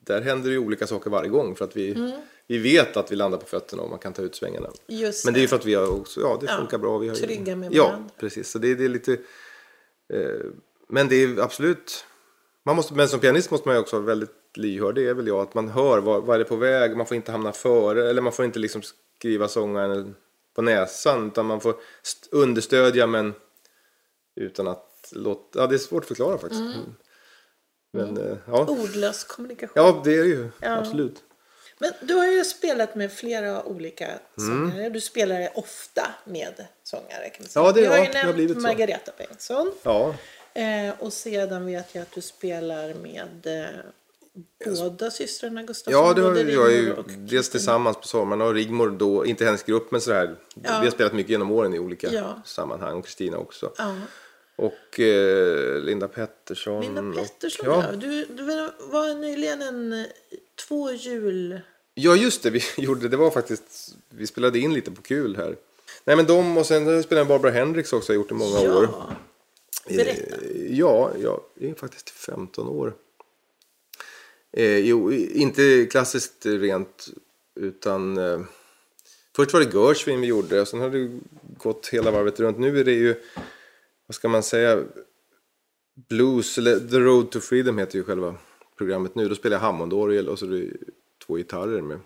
där 0.00 0.20
händer 0.20 0.48
det 0.48 0.52
ju 0.52 0.58
olika 0.58 0.86
saker 0.86 1.10
varje 1.10 1.28
gång 1.28 1.56
för 1.56 1.64
att 1.64 1.76
vi, 1.76 2.12
vi 2.46 2.58
vet 2.58 2.96
att 2.96 3.12
vi 3.12 3.16
landar 3.16 3.38
på 3.38 3.46
fötterna 3.46 3.82
och 3.82 3.90
man 3.90 3.98
kan 3.98 4.12
ta 4.12 4.22
ut 4.22 4.34
svängarna. 4.34 4.70
Just 4.86 5.24
Men 5.24 5.34
det 5.34 5.40
är 5.40 5.42
ju 5.42 5.48
för 5.48 5.56
att 5.56 5.64
vi 5.66 5.74
har 5.74 6.00
också, 6.00 6.20
ja 6.20 6.38
det 6.40 6.46
Ja, 6.46 6.56
funkar 6.58 6.78
bra. 6.78 6.98
Vi 6.98 7.08
har, 7.08 7.14
trygga 7.16 7.56
med 7.56 7.72
Ja, 7.74 7.84
varandra. 7.86 8.10
precis. 8.20 8.50
Så 8.50 8.58
det, 8.58 8.74
det 8.74 8.84
är 8.84 8.88
lite, 8.88 9.12
eh, 10.12 10.30
men 10.88 11.08
det 11.08 11.16
är 11.16 11.40
absolut, 11.40 12.04
man 12.64 12.76
måste, 12.76 12.94
men 12.94 13.08
som 13.08 13.20
pianist 13.20 13.50
måste 13.50 13.68
man 13.68 13.76
ju 13.76 13.80
också 13.80 13.96
vara 13.96 14.06
väldigt 14.06 14.45
lyhörd, 14.56 14.98
är 14.98 15.14
väl 15.14 15.26
jag, 15.26 15.40
att 15.40 15.54
man 15.54 15.68
hör 15.68 15.98
vad, 15.98 16.22
vad 16.24 16.34
är 16.34 16.38
det 16.38 16.44
på 16.44 16.56
väg, 16.56 16.96
man 16.96 17.06
får 17.06 17.16
inte 17.16 17.32
hamna 17.32 17.52
före, 17.52 18.10
eller 18.10 18.22
man 18.22 18.32
får 18.32 18.44
inte 18.44 18.58
liksom 18.58 18.82
skriva 19.18 19.48
sångaren 19.48 20.14
på 20.54 20.62
näsan. 20.62 21.26
Utan 21.26 21.46
man 21.46 21.60
får 21.60 21.74
st- 22.02 22.28
understödja 22.32 23.06
men 23.06 23.34
utan 24.36 24.68
att 24.68 25.08
låta... 25.12 25.58
Ja, 25.60 25.66
det 25.66 25.74
är 25.74 25.78
svårt 25.78 26.02
att 26.02 26.08
förklara 26.08 26.38
faktiskt. 26.38 26.60
Mm. 26.60 26.72
Mm. 26.72 26.94
Men 28.14 28.16
eh, 28.30 28.36
ja. 28.46 28.66
Ordlös 28.66 29.24
kommunikation. 29.24 29.72
ja, 29.74 30.00
det 30.04 30.14
är 30.14 30.22
det 30.22 30.28
ju. 30.28 30.48
Ja. 30.60 30.76
Absolut. 30.76 31.22
Men 31.78 31.92
du 32.02 32.14
har 32.14 32.26
ju 32.26 32.44
spelat 32.44 32.94
med 32.94 33.12
flera 33.12 33.64
olika 33.64 34.06
Mm. 34.06 34.20
sångare. 34.70 34.88
Du 34.88 35.00
spelar 35.00 35.50
ofta 35.54 36.06
med 36.24 36.66
sångare 36.82 37.30
kan 37.30 37.42
man 37.42 37.48
säga. 37.48 37.64
Ja, 37.64 37.72
det- 37.72 37.80
Vi 37.80 37.86
har 37.86 37.96
ja, 37.96 38.04
ju 38.04 38.10
det 38.12 38.18
har 38.18 38.24
nämnt 38.24 38.36
blivit 38.36 38.56
så. 38.56 38.62
Margareta 38.62 39.12
Bengtsson. 39.18 39.72
Ja, 39.82 40.14
Eh, 40.54 40.94
och 40.98 41.12
sedan 41.12 41.66
vet 41.66 41.94
jag 41.94 42.02
att 42.02 42.12
du 42.12 42.20
spelar 42.20 42.94
med 42.94 43.46
eh, 43.46 43.66
båda 44.64 45.10
systrarna 45.10 45.62
Gustafsson. 45.62 45.92
ja 46.06 46.14
det 46.14 46.22
har 46.22 46.36
jag 46.36 46.72
ju 46.72 46.92
och 46.92 47.04
dels 47.10 47.48
tillsammans 47.50 47.96
på 47.96 48.06
sommaren 48.06 48.42
och 48.42 48.54
Rigmor 48.54 48.90
då, 48.90 49.26
inte 49.26 49.44
hennes 49.44 49.62
grupp 49.62 49.90
men 49.90 50.00
sådär. 50.00 50.36
Vi 50.54 50.68
har 50.68 50.90
spelat 50.90 51.12
mycket 51.12 51.30
genom 51.30 51.50
åren 51.50 51.74
i 51.74 51.78
olika 51.78 52.12
Ja. 52.12 52.42
sammanhang 52.44 52.98
och 52.98 53.04
Kristina 53.04 53.38
också. 53.38 53.72
Ja. 53.78 53.94
Och 54.56 55.00
eh, 55.00 55.80
Linda 55.80 56.08
Pettersson. 56.08 56.80
Linda 56.82 57.22
Pettersson, 57.22 57.68
och, 57.68 57.74
ja. 57.74 57.84
ja. 57.90 57.96
Du, 57.96 58.24
du 58.24 58.42
var 58.78 59.14
nyligen 59.20 59.62
en 59.62 59.92
eh, 59.92 60.06
två 60.68 60.90
jul... 60.92 61.60
Ja, 61.94 62.16
just 62.16 62.42
det. 62.42 62.50
Vi 62.50 62.62
gjorde 62.76 63.08
det 63.08 63.16
var 63.16 63.30
faktiskt. 63.30 63.94
Vi 64.08 64.26
spelade 64.26 64.58
in 64.58 64.74
lite 64.74 64.90
på 64.90 65.02
kul 65.02 65.36
här. 65.36 65.56
Nej, 66.04 66.16
men 66.16 66.26
de 66.26 66.56
och 66.58 66.66
sen 66.66 67.02
spelade 67.02 67.20
jag 67.20 67.28
Barbara 67.28 67.52
Hendricks 67.52 67.92
också. 67.92 68.12
Jag 68.12 68.18
har 68.18 68.22
gjort 68.22 68.30
i 68.30 68.34
många 68.34 68.60
ja. 68.62 68.76
år. 68.78 68.88
Berätta. 69.88 70.36
Eh, 70.36 70.78
Ja, 70.78 71.10
ja, 71.22 71.40
det 71.54 71.70
är 71.70 71.74
faktiskt 71.74 72.10
15 72.10 72.68
år. 72.68 72.94
Eh, 74.56 74.78
jo, 74.78 75.12
inte 75.12 75.86
klassiskt 75.86 76.46
rent, 76.46 77.08
utan 77.54 78.18
eh, 78.18 78.40
först 79.36 79.52
var 79.52 79.60
det 79.60 79.72
Gershwin 79.72 80.20
vi 80.20 80.26
gjorde 80.26 80.60
och 80.60 80.68
sen 80.68 80.80
har 80.80 80.90
det 80.90 81.20
gått 81.58 81.88
hela 81.88 82.10
varvet 82.10 82.40
runt. 82.40 82.58
Nu 82.58 82.80
är 82.80 82.84
det 82.84 82.92
ju, 82.92 83.14
vad 84.06 84.14
ska 84.14 84.28
man 84.28 84.42
säga, 84.42 84.84
blues, 86.08 86.58
eller 86.58 86.80
The 86.80 86.98
Road 86.98 87.30
to 87.30 87.40
Freedom 87.40 87.78
heter 87.78 87.98
ju 87.98 88.04
själva 88.04 88.36
programmet 88.78 89.14
nu. 89.14 89.28
Då 89.28 89.34
spelar 89.34 89.56
jag 89.56 89.60
Hammondorgel 89.60 90.28
och 90.28 90.38
så 90.38 90.46
är 90.46 90.50
det 90.50 90.72
två 91.26 91.36
gitarrer 91.36 91.82
med. 91.82 91.98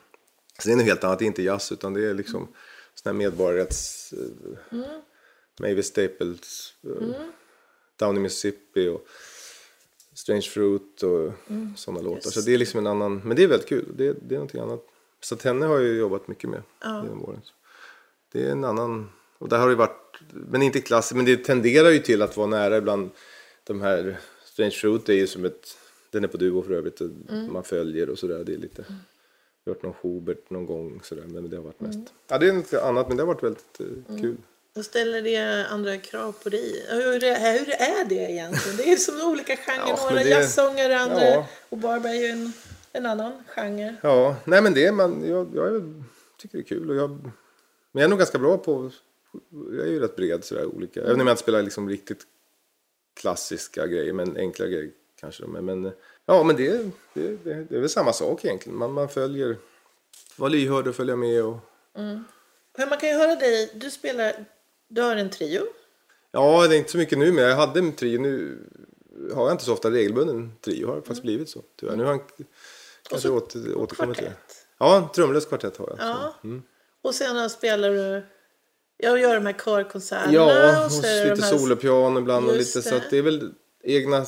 Så 0.59 0.69
det 0.69 0.73
är 0.73 0.77
något 0.77 0.87
helt 0.87 1.05
annat, 1.05 1.19
det 1.19 1.25
är 1.25 1.27
inte 1.27 1.43
jazz 1.43 1.73
utan 1.73 1.95
det 1.95 2.07
är 2.07 2.15
liksom 2.15 2.49
sån 2.95 3.11
här 3.11 3.19
medborgarrätts... 3.19 4.13
Eh, 4.13 4.79
Mavis 5.61 5.87
Staples, 5.87 6.75
eh, 6.85 7.09
Down 7.97 8.17
in 8.17 8.23
Mississippi 8.23 8.89
och 8.89 9.07
Strange 10.15 10.43
Fruit 10.43 11.03
och 11.03 11.33
sådana 11.77 12.01
låtar. 12.01 12.31
Så 12.31 12.41
det 12.41 12.55
är 12.55 12.59
liksom 12.59 12.81
en 12.81 12.87
annan, 12.87 13.21
men 13.25 13.37
det 13.37 13.43
är 13.43 13.49
väldigt 13.49 13.69
kul. 13.69 13.85
Det, 13.95 14.13
det 14.13 14.35
är 14.35 14.39
någonting 14.39 14.61
annat. 14.61 14.87
Så 15.21 15.37
henne 15.45 15.67
har 15.67 15.75
jag 15.75 15.85
ju 15.85 15.99
jobbat 15.99 16.29
mycket 16.29 16.51
med 16.51 16.63
genom 16.85 17.25
åren. 17.25 17.41
Det 18.33 18.47
är 18.47 18.53
en 18.53 18.65
annan, 18.65 19.11
och 19.39 19.49
där 19.49 19.59
har 19.59 19.69
det 19.69 19.75
varit, 19.75 20.17
men 20.33 20.63
inte 20.63 20.81
klassiskt, 20.81 21.17
men 21.17 21.25
det 21.25 21.37
tenderar 21.37 21.91
ju 21.91 21.99
till 21.99 22.23
att 22.23 22.37
vara 22.37 22.47
nära 22.47 22.77
ibland 22.77 23.11
de 23.65 23.81
här, 23.81 24.19
Strange 24.45 24.71
Fruit 24.71 25.09
är 25.09 25.13
ju 25.13 25.27
som 25.27 25.45
ett, 25.45 25.79
den 26.11 26.25
är 26.25 26.29
på 26.29 26.37
Duo 26.37 26.63
för 26.63 26.73
övrigt, 26.73 27.01
och 27.01 27.11
man 27.51 27.65
följer 27.65 28.11
och 28.11 28.19
sådär. 28.19 28.45
Det 28.45 28.55
är 28.55 28.59
lite, 28.59 28.85
har 29.65 29.73
hört 29.73 29.83
någon 29.83 29.95
Schubert 29.95 30.51
någon 30.51 30.67
gång 30.67 31.01
sådär, 31.03 31.25
men 31.27 31.51
det 31.51 31.57
har 31.57 31.65
varit 31.65 31.81
mest. 31.81 31.99
Ja, 32.29 32.39
det 32.39 32.49
är 32.49 32.53
något 32.53 32.75
annat, 32.75 33.09
men 33.09 33.17
det 33.17 33.23
har 33.23 33.27
varit 33.35 33.43
väldigt 33.43 33.81
eh, 33.81 34.21
kul. 34.21 34.37
Då 34.81 34.85
ställer 34.85 35.23
det 35.23 35.67
andra 35.67 35.99
krav 35.99 36.33
på 36.33 36.49
dig. 36.49 36.87
Hur 36.89 37.25
är, 37.25 37.59
hur 37.59 37.71
är 37.71 38.05
det 38.05 38.15
egentligen? 38.15 38.77
Det 38.77 38.93
är 38.93 38.97
som 38.97 39.21
olika 39.31 39.57
genrer. 39.57 39.89
Ja, 39.89 39.97
men 39.97 40.15
Några 40.15 40.25
det- 40.25 40.31
jazzsångare, 40.31 40.99
andra. 40.99 41.25
Ja. 41.25 41.47
Och 41.69 41.79
Barbara 41.79 42.13
är 42.13 42.21
ju 42.21 42.27
en, 42.27 42.53
en 42.93 43.07
annan 43.07 43.33
genre. 43.47 43.97
Ja, 44.03 44.37
nej 44.45 44.63
men 44.63 44.75
det 44.75 44.87
är 44.87 44.93
man, 44.93 45.29
jag, 45.29 45.49
jag 45.55 45.95
tycker 46.39 46.59
det 46.59 46.63
är 46.63 46.67
kul 46.67 46.91
och 46.91 46.97
jag, 46.97 47.11
men 47.11 47.31
jag 47.93 48.03
är 48.03 48.09
nog 48.09 48.19
ganska 48.19 48.39
bra 48.39 48.59
på, 48.59 48.91
jag 49.51 49.87
är 49.87 49.91
ju 49.91 50.01
rätt 50.01 50.17
bred 50.17 50.45
sådär 50.45 50.65
olika, 50.65 51.01
även 51.01 51.21
om 51.21 51.27
jag 51.27 51.33
inte 51.33 51.43
spelar 51.43 51.63
liksom 51.63 51.89
riktigt 51.89 52.23
klassiska 53.21 53.87
grejer 53.87 54.13
men 54.13 54.37
enkla 54.37 54.67
grejer 54.67 54.91
kanske. 55.21 55.47
Men, 55.47 55.65
men 55.65 55.93
ja, 56.27 56.43
men 56.43 56.57
det, 56.57 56.91
det, 57.15 57.45
det, 57.45 57.55
det 57.69 57.77
är 57.77 57.81
väl 57.81 57.89
samma 57.89 58.13
sak 58.13 58.45
egentligen, 58.45 58.79
man, 58.79 58.93
man 58.93 59.09
följer, 59.09 59.57
var 60.37 60.49
lyhörd 60.49 60.87
och 60.89 60.95
följa 60.97 61.17
med 61.17 61.45
och 61.45 61.57
För 62.77 62.87
man 62.87 62.99
kan 62.99 63.09
ju 63.09 63.15
höra 63.15 63.35
dig, 63.37 63.71
du 63.75 63.91
spelar, 63.91 64.45
du 64.91 65.01
har 65.01 65.17
en 65.17 65.31
trio. 65.31 65.61
ja, 66.33 66.67
det 66.69 66.75
är 66.75 66.79
inte 66.79 66.91
så 66.91 66.99
mycket 66.99 67.19
nu 67.19 67.33
men 67.33 67.45
jag 67.45 67.57
hade 67.57 67.79
en 67.81 67.93
trio, 67.93 68.21
nu 68.21 68.59
har 69.35 69.43
jag 69.45 69.53
inte 69.55 69.65
så 69.65 69.73
ofta 69.73 69.91
regelbunden 69.91 70.53
trio, 70.65 70.87
har 70.87 70.95
det 70.97 71.03
faktiskt 71.03 71.23
blivit 71.23 71.49
så 71.49 71.63
tyvärr. 71.81 71.97
Nu 71.97 72.05
har 72.05 72.11
jag 72.13 72.23
kanske 73.09 73.29
så 73.29 73.37
åter, 73.37 73.75
återkommit 73.75 74.17
till 74.17 74.27
det. 74.27 74.33
Ja, 74.79 75.11
trumlös 75.15 75.47
kvartett 75.47 75.77
har 75.77 75.89
jag. 75.89 75.99
så. 75.99 76.05
Ja. 76.05 76.35
Och 77.03 77.15
sen 77.15 77.51
spelar 77.51 77.91
du, 77.91 78.23
jag 78.97 79.21
gör 79.21 79.35
de 79.35 79.47
här 79.47 79.53
körkonserterna. 79.53 80.33
Ja, 80.33 80.85
och 80.85 80.93
så 80.93 81.03
det 81.03 81.31
lite 81.31 81.47
här- 81.47 81.59
solopiano 81.59 82.21
ibland 82.21 82.49
och 82.49 82.57
lite 82.57 82.83
så 82.83 82.91
det. 82.91 82.97
att 82.97 83.11
det 83.11 83.19
är 83.19 83.23
väl 83.23 83.53
egna, 83.83 84.25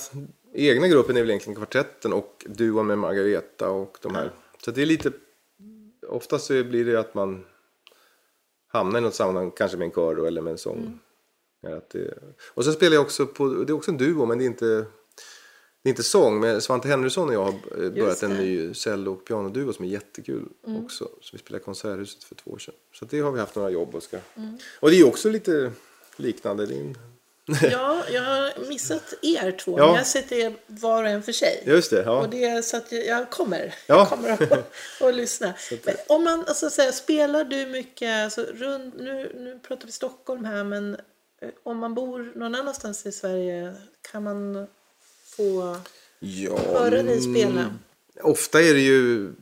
egna 0.55 0.89
gruppen 0.89 1.17
är 1.17 1.21
väl 1.21 1.31
egentligen 1.31 1.57
kvartetten 1.57 2.13
och 2.13 2.47
duon 2.49 2.87
med 2.87 2.99
Margareta 2.99 3.69
och 3.69 3.99
de 4.03 4.15
här. 4.15 4.33
Så 4.65 4.71
det 4.71 4.83
är 4.83 4.87
lite, 4.87 5.13
oftast 6.09 6.47
så 6.47 6.65
blir 6.65 6.85
det 6.85 7.01
att 7.01 7.15
man 7.15 7.45
hamnar 8.73 8.99
i 8.99 9.03
något 9.03 9.15
sammanhang, 9.15 9.51
kanske 9.51 9.77
med 9.77 9.85
en 9.85 9.93
kör 9.93 10.15
då, 10.15 10.25
eller 10.25 10.43
med 10.43 10.51
en 10.51 10.59
sång. 10.59 10.79
Mm. 10.79 10.99
Ja, 11.61 11.77
att 11.77 11.91
det, 11.91 12.19
och 12.55 12.65
så 12.65 12.73
spelar 12.73 12.95
jag 12.95 13.03
också 13.03 13.27
på, 13.27 13.49
det 13.49 13.73
är 13.73 13.75
också 13.75 13.91
en 13.91 13.97
duo 13.97 14.27
men 14.27 14.39
det 14.39 14.45
är 14.45 14.47
inte, 14.47 14.67
det 15.83 15.89
är 15.89 15.91
inte 15.91 16.03
sång. 16.03 16.41
Men 16.41 16.61
Svante 16.61 16.89
Henriksson 16.89 17.29
och 17.29 17.35
jag 17.35 17.45
har 17.45 17.85
eh, 17.85 17.91
börjat 17.91 18.23
en. 18.23 18.31
Mm. 18.31 18.45
ny 18.45 18.75
cello 18.75 19.13
och 19.13 19.25
pianoduo 19.25 19.73
som 19.73 19.85
är 19.85 19.89
jättekul 19.89 20.49
också. 20.63 21.05
Som 21.05 21.37
vi 21.37 21.39
spelade 21.39 21.63
i 21.63 21.65
Konserthuset 21.65 22.25
för 22.25 22.35
två 22.35 22.51
år 22.51 22.59
sedan. 22.59 22.75
Så 22.93 23.05
det 23.05 23.21
har 23.21 23.33
vi 23.33 23.41
haft 23.41 23.57
några 23.57 23.71
jobb 23.71 23.95
och 23.95 24.03
ska. 24.03 24.19
Mm. 24.35 24.59
Och 24.81 24.91
det 24.91 25.01
är 25.01 25.07
också 25.07 25.31
lite 25.31 25.73
liknande. 26.17 26.67
Det. 26.67 26.95
Ja, 27.63 28.03
jag 28.11 28.23
har 28.23 28.69
missat 28.69 29.15
er 29.23 29.53
två. 29.53 29.79
Ja. 29.79 29.85
Men 29.85 29.95
jag 29.95 30.01
har 30.01 30.05
sett 30.05 30.33
er 30.33 30.55
var 30.67 31.03
och 31.05 31.09
en 31.09 31.23
för 31.23 31.33
sig. 31.33 31.63
Just 31.67 31.91
det, 31.91 32.03
ja. 32.03 32.21
Och 32.21 32.31
det 32.31 32.45
är 32.45 32.63
så 32.63 32.77
att 32.77 32.93
jag, 32.93 33.31
kommer. 33.31 33.75
Ja. 33.87 33.97
Jag 33.97 34.09
kommer 34.09 34.31
att, 34.31 34.73
att 35.01 35.15
lyssna. 35.15 35.55
Men 35.85 35.95
om 36.09 36.25
man, 36.25 36.45
alltså, 36.49 36.71
så 36.71 36.83
här, 36.83 36.93
spelar 36.93 37.45
du 37.45 37.67
mycket, 37.67 38.25
alltså, 38.25 38.43
runt, 38.55 38.95
nu, 38.99 39.33
nu 39.35 39.61
pratar 39.69 39.87
vi 39.87 39.93
Stockholm 39.93 40.45
här, 40.45 40.65
men 40.65 40.95
eh, 41.41 41.49
om 41.63 41.79
man 41.79 41.95
bor 41.95 42.33
någon 42.35 42.55
annanstans 42.55 43.07
i 43.07 43.13
Sverige 43.13 43.75
kan 44.13 44.23
man 44.23 44.67
få 45.37 45.77
Ja, 46.19 46.59
höra 46.59 47.03
dig 47.03 47.21
spela? 47.21 47.61
mm, 47.61 47.79
Ofta 48.23 48.61
är 48.63 48.75
det 48.75 48.81
ju... 48.81 49.33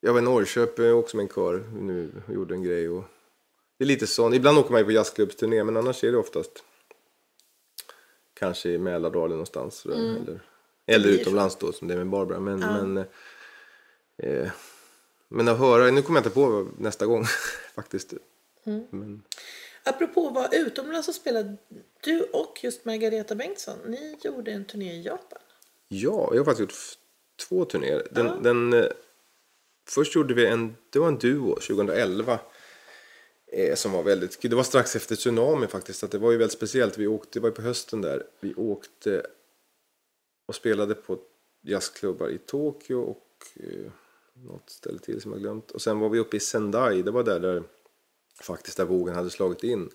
Jag 0.00 0.12
var 0.12 0.20
i 0.20 0.24
Norrköping 0.24 0.92
också 0.92 1.16
med 1.16 1.22
en 1.24 1.28
kör 1.28 1.64
nu 1.80 2.10
och 2.28 2.34
gjorde 2.34 2.54
en 2.54 2.62
grej. 2.62 2.88
Och 2.88 3.04
det 3.78 3.84
är 3.84 3.88
lite 3.88 4.06
sånt. 4.06 4.34
Ibland 4.34 4.58
åker 4.58 4.70
man 4.70 4.80
ju 4.80 4.84
på 4.84 4.92
jazzklubbsturné 4.92 5.64
men 5.64 5.76
annars 5.76 6.04
är 6.04 6.12
det 6.12 6.18
oftast 6.18 6.50
kanske 8.38 8.68
i 8.68 8.78
Mälardalen 8.78 9.30
någonstans. 9.30 9.74
sådär, 9.76 9.96
Eller, 9.96 10.40
eller 10.86 11.08
Mm. 11.08 11.20
utomlands 11.20 11.56
då 11.56 11.72
som 11.72 11.88
det 11.88 11.94
är 11.94 11.98
med 11.98 12.08
Barbara. 12.08 12.40
Men, 12.40 12.58
men, 12.60 13.04
eh, 14.16 14.50
men 15.28 15.48
att 15.48 15.58
höra, 15.58 15.90
nu 15.90 16.02
kommer 16.02 16.20
jag 16.20 16.26
inte 16.26 16.34
på 16.34 16.68
nästa 16.78 17.06
gång 17.06 17.24
faktiskt. 17.74 18.14
Mm. 18.64 18.84
Men, 18.90 19.22
Apropå 19.84 20.28
vara 20.30 20.48
utomlands 20.48 21.06
så 21.06 21.12
spelade 21.12 21.56
du 22.04 22.22
och 22.22 22.58
just 22.62 22.84
Margareta 22.84 23.34
Bengtsson, 23.34 23.78
ni 23.86 24.16
gjorde 24.24 24.50
en 24.52 24.64
turné 24.64 24.92
i 24.92 25.02
Japan. 25.02 25.38
Ja, 25.88 26.28
jag 26.32 26.38
har 26.40 26.44
faktiskt 26.44 26.60
gjort 26.60 26.98
två 27.48 27.64
turnéer. 27.64 28.06
Den, 28.10 28.42
den, 28.42 28.72
eh, 28.72 28.86
först 29.88 30.14
gjorde 30.14 30.34
vi 30.34 30.46
en, 30.46 30.76
det 30.90 30.98
var 30.98 31.08
en 31.08 31.18
duo 31.18 31.54
2011. 31.54 32.38
Eh, 33.52 33.74
som 33.74 33.92
var 33.92 34.02
väldigt 34.02 34.40
kul. 34.40 34.50
Det 34.50 34.56
var 34.56 34.62
strax 34.62 34.96
efter 34.96 35.16
tsunami 35.16 35.66
faktiskt. 35.66 35.98
Så 35.98 36.06
att 36.06 36.12
det 36.12 36.18
var 36.18 36.30
ju 36.30 36.36
väldigt 36.36 36.56
speciellt. 36.56 36.98
Vi 36.98 37.06
åkte, 37.06 37.30
det 37.32 37.40
var 37.40 37.48
ju 37.48 37.54
på 37.54 37.62
hösten 37.62 38.00
där. 38.00 38.26
Vi 38.40 38.54
åkte 38.54 39.26
och 40.46 40.54
spelade 40.54 40.94
på 40.94 41.18
jazzklubbar 41.62 42.28
i 42.28 42.38
Tokyo 42.38 43.00
och 43.00 43.46
eh, 43.54 43.90
något 44.32 44.70
ställe 44.70 44.98
till 44.98 45.20
som 45.20 45.32
jag 45.32 45.40
glömt. 45.40 45.70
Och 45.70 45.82
sen 45.82 45.98
var 45.98 46.08
vi 46.08 46.18
uppe 46.18 46.36
i 46.36 46.40
Sendai. 46.40 47.02
Det 47.02 47.10
var 47.10 47.22
där, 47.22 47.40
där 47.40 47.62
faktiskt 48.40 48.76
där 48.76 48.84
vågen 48.84 49.14
hade 49.14 49.30
slagit 49.30 49.62
in. 49.62 49.90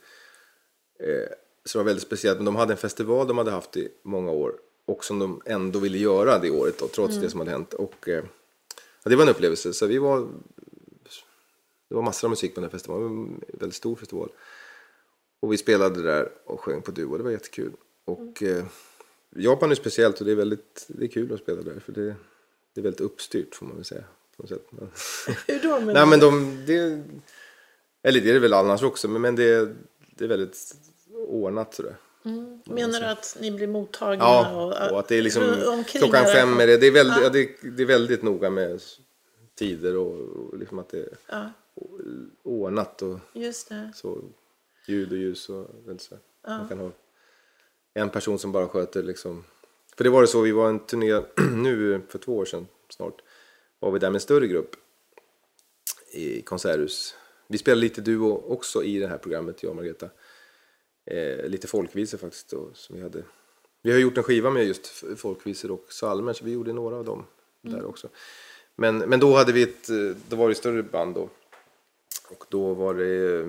Eh, 1.00 1.30
så 1.66 1.78
det 1.78 1.84
var 1.84 1.86
väldigt 1.86 2.04
speciellt. 2.04 2.38
Men 2.38 2.46
de 2.46 2.56
hade 2.56 2.74
en 2.74 2.78
festival 2.78 3.28
de 3.28 3.38
hade 3.38 3.52
haft 3.52 3.78
i 3.78 3.90
många 4.04 4.32
år. 4.32 4.56
Och 4.86 5.06
som 5.06 5.20
de 5.20 5.42
ändå 5.46 5.80
ville 5.80 5.98
göra 5.98 6.40
det 6.40 6.52
året 6.52 6.80
då, 6.80 6.88
trots 6.88 7.18
det 7.18 7.30
som 7.30 7.40
hade 7.40 7.52
hänt. 7.52 7.74
Och 7.74 8.10
eh, 8.10 8.24
det 9.04 9.16
var 9.16 9.24
en 9.24 9.30
upplevelse. 9.30 9.74
Så 9.74 9.86
vi 9.86 9.98
var... 9.98 10.28
Det 11.94 11.98
var 11.98 12.04
massor 12.04 12.28
av 12.28 12.30
musik 12.30 12.56
på 12.56 12.62
den 12.62 12.70
här 12.70 12.72
festivalen. 12.72 13.08
En 13.08 13.60
väldigt 13.60 13.76
stor 13.76 13.96
festival. 13.96 14.30
Och 15.40 15.54
vi 15.54 15.58
spelade 15.58 16.02
där 16.02 16.32
och 16.46 16.60
sjöng 16.60 16.82
på 16.82 16.92
duo. 16.92 17.18
Det 17.18 17.24
var 17.24 17.32
jättekul. 17.32 17.72
Och 18.06 18.44
eh, 18.44 18.66
Japan 19.36 19.72
är 19.72 19.76
speciellt 19.76 20.20
och 20.20 20.26
det 20.26 20.32
är 20.32 20.36
väldigt 20.36 20.86
det 20.88 21.06
är 21.06 21.08
kul 21.08 21.34
att 21.34 21.40
spela 21.40 21.62
där. 21.62 21.80
För 21.80 21.92
det, 21.92 22.16
det 22.74 22.82
är 22.82 22.84
väldigt 22.84 23.02
uppstyrt 23.02 23.56
får 23.56 23.66
man 23.66 23.76
väl 23.76 23.86
säga. 23.86 24.04
På 24.38 24.44
något 24.44 24.50
sätt. 24.50 24.66
Hur 25.48 25.60
då? 25.60 25.80
Men 25.80 25.94
nej 25.94 26.06
men 26.06 26.20
de... 26.20 26.64
Det, 26.66 27.04
eller 28.04 28.22
det 28.22 28.30
är 28.30 28.34
det 28.34 28.40
väl 28.40 28.54
annars 28.54 28.84
också. 28.84 29.08
Men, 29.08 29.22
men 29.22 29.36
det, 29.36 29.76
det 30.16 30.24
är 30.24 30.30
väldigt 30.30 30.76
ordnat 31.28 31.74
sådär. 31.74 31.96
Menar 32.64 33.00
du 33.00 33.06
att 33.06 33.38
ni 33.42 33.52
blir 33.52 33.68
mottagna? 33.68 34.24
Ja, 34.24 34.52
och, 34.52 34.92
och 34.92 35.00
att 35.00 35.08
det 35.08 35.16
är 35.16 35.22
liksom 35.22 35.84
klockan 35.88 36.26
fem 36.26 36.60
är 36.60 36.68
det. 36.68 36.78
Det 36.78 36.88
är 36.88 36.92
väldigt, 36.92 37.24
ja. 37.24 37.30
det, 37.30 37.50
det 37.78 37.84
är 37.84 37.88
väldigt 37.88 38.24
noga 38.24 38.50
med 38.50 38.82
tider 39.56 39.98
och, 39.98 40.20
och 40.20 40.58
liksom 40.58 40.80
att 40.80 40.90
det 40.90 41.00
är 41.00 41.18
Ja, 41.28 41.52
ordnat 42.44 43.02
och 43.02 43.20
så 43.94 44.22
ljud 44.88 45.12
och 45.12 45.18
ljus 45.18 45.50
och 45.50 45.68
så. 45.98 46.18
Man 46.48 46.68
kan 46.68 46.80
ha 46.80 46.92
en 47.94 48.10
person 48.10 48.40
som 48.40 48.52
bara 48.52 48.68
sköter 48.68 49.04
liksom. 49.04 49.44
För 49.98 50.04
det 50.04 50.10
var 50.10 50.22
det 50.22 50.28
så, 50.28 50.42
vi 50.42 50.52
var 50.52 50.70
en 50.70 50.80
turné 50.80 51.22
nu 51.56 52.02
för 52.10 52.20
två 52.20 52.38
år 52.38 52.46
sedan 52.46 52.68
snart. 52.90 53.22
Var 53.80 53.92
vi 53.92 54.00
där 54.00 54.10
med 54.10 54.16
en 54.16 54.22
större 54.22 54.48
grupp 54.48 54.76
i 56.12 56.42
konserthus. 56.42 57.16
Vi 57.48 57.58
spelade 57.58 57.82
lite 57.82 58.02
duo 58.02 58.44
också 58.48 58.84
i 58.84 59.00
det 59.00 59.08
här 59.08 59.18
programmet, 59.18 59.64
jag 59.64 59.70
och 59.70 59.76
Margareta. 59.76 60.10
Eh, 61.06 61.46
lite 61.46 61.68
folkvisor 61.68 62.18
faktiskt 62.18 62.50
då, 62.50 62.70
som 62.74 62.96
vi 62.96 63.02
hade. 63.02 63.24
Vi 63.82 63.92
har 63.92 64.00
gjort 64.00 64.18
en 64.18 64.24
skiva 64.24 64.50
med 64.50 64.66
just 64.66 64.88
folkvisor 65.18 65.72
och 65.72 65.88
psalmer 65.88 66.34
så 66.34 66.46
vi 66.46 66.52
gjorde 66.52 66.74
några 66.74 66.96
av 66.96 67.06
dem 67.06 67.26
där 67.62 67.86
också. 67.86 68.10
Men, 68.76 68.98
men 68.98 69.20
då 69.20 69.36
hade 69.36 69.52
vi 69.52 69.64
ett, 69.64 69.90
eh, 69.90 70.18
då 70.30 70.36
var 70.36 70.50
det 70.50 70.56
större 70.56 70.84
band 70.84 71.16
då. 71.16 71.30
Och 72.30 72.46
då 72.50 72.74
var 72.74 72.94
det, 72.94 73.42
eh, 73.42 73.48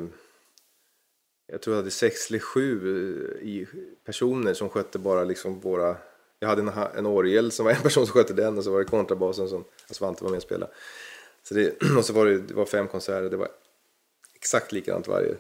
jag 1.47 1.63
tror 1.63 1.77
jag 1.77 1.83
hade 1.83 1.91
sex 1.91 2.31
eller 2.31 2.39
sju 2.39 3.29
eh, 3.43 3.69
personer 4.05 4.55
som 4.55 4.69
skötte 4.69 4.99
bara 4.99 5.25
liksom 5.25 5.61
våra, 5.61 5.97
jag 6.39 6.49
hade 6.49 6.63
en, 6.63 6.69
en 6.69 7.07
orgel 7.07 7.51
som 7.51 7.65
var 7.65 7.73
en 7.73 7.83
person 7.83 8.07
som 8.07 8.13
skötte 8.13 8.33
den 8.33 8.59
och 8.59 8.65
så 8.65 8.71
var 8.71 8.79
det 8.79 8.85
kontrabasen 8.85 9.49
som 9.49 9.65
Svante 9.91 10.25
var 10.25 10.31
med 10.31 10.37
och 10.37 10.43
spelade. 10.43 10.73
Så 11.43 11.55
det, 11.55 11.83
och 11.99 12.05
så 12.05 12.13
var 12.13 12.27
det, 12.27 12.39
det 12.39 12.55
var 12.55 12.67
fem 12.67 12.89
konserter, 12.89 13.31
det 13.31 13.37
var 13.37 13.49
exakt 14.35 14.73
likadant 14.73 15.09
varje. 15.09 15.37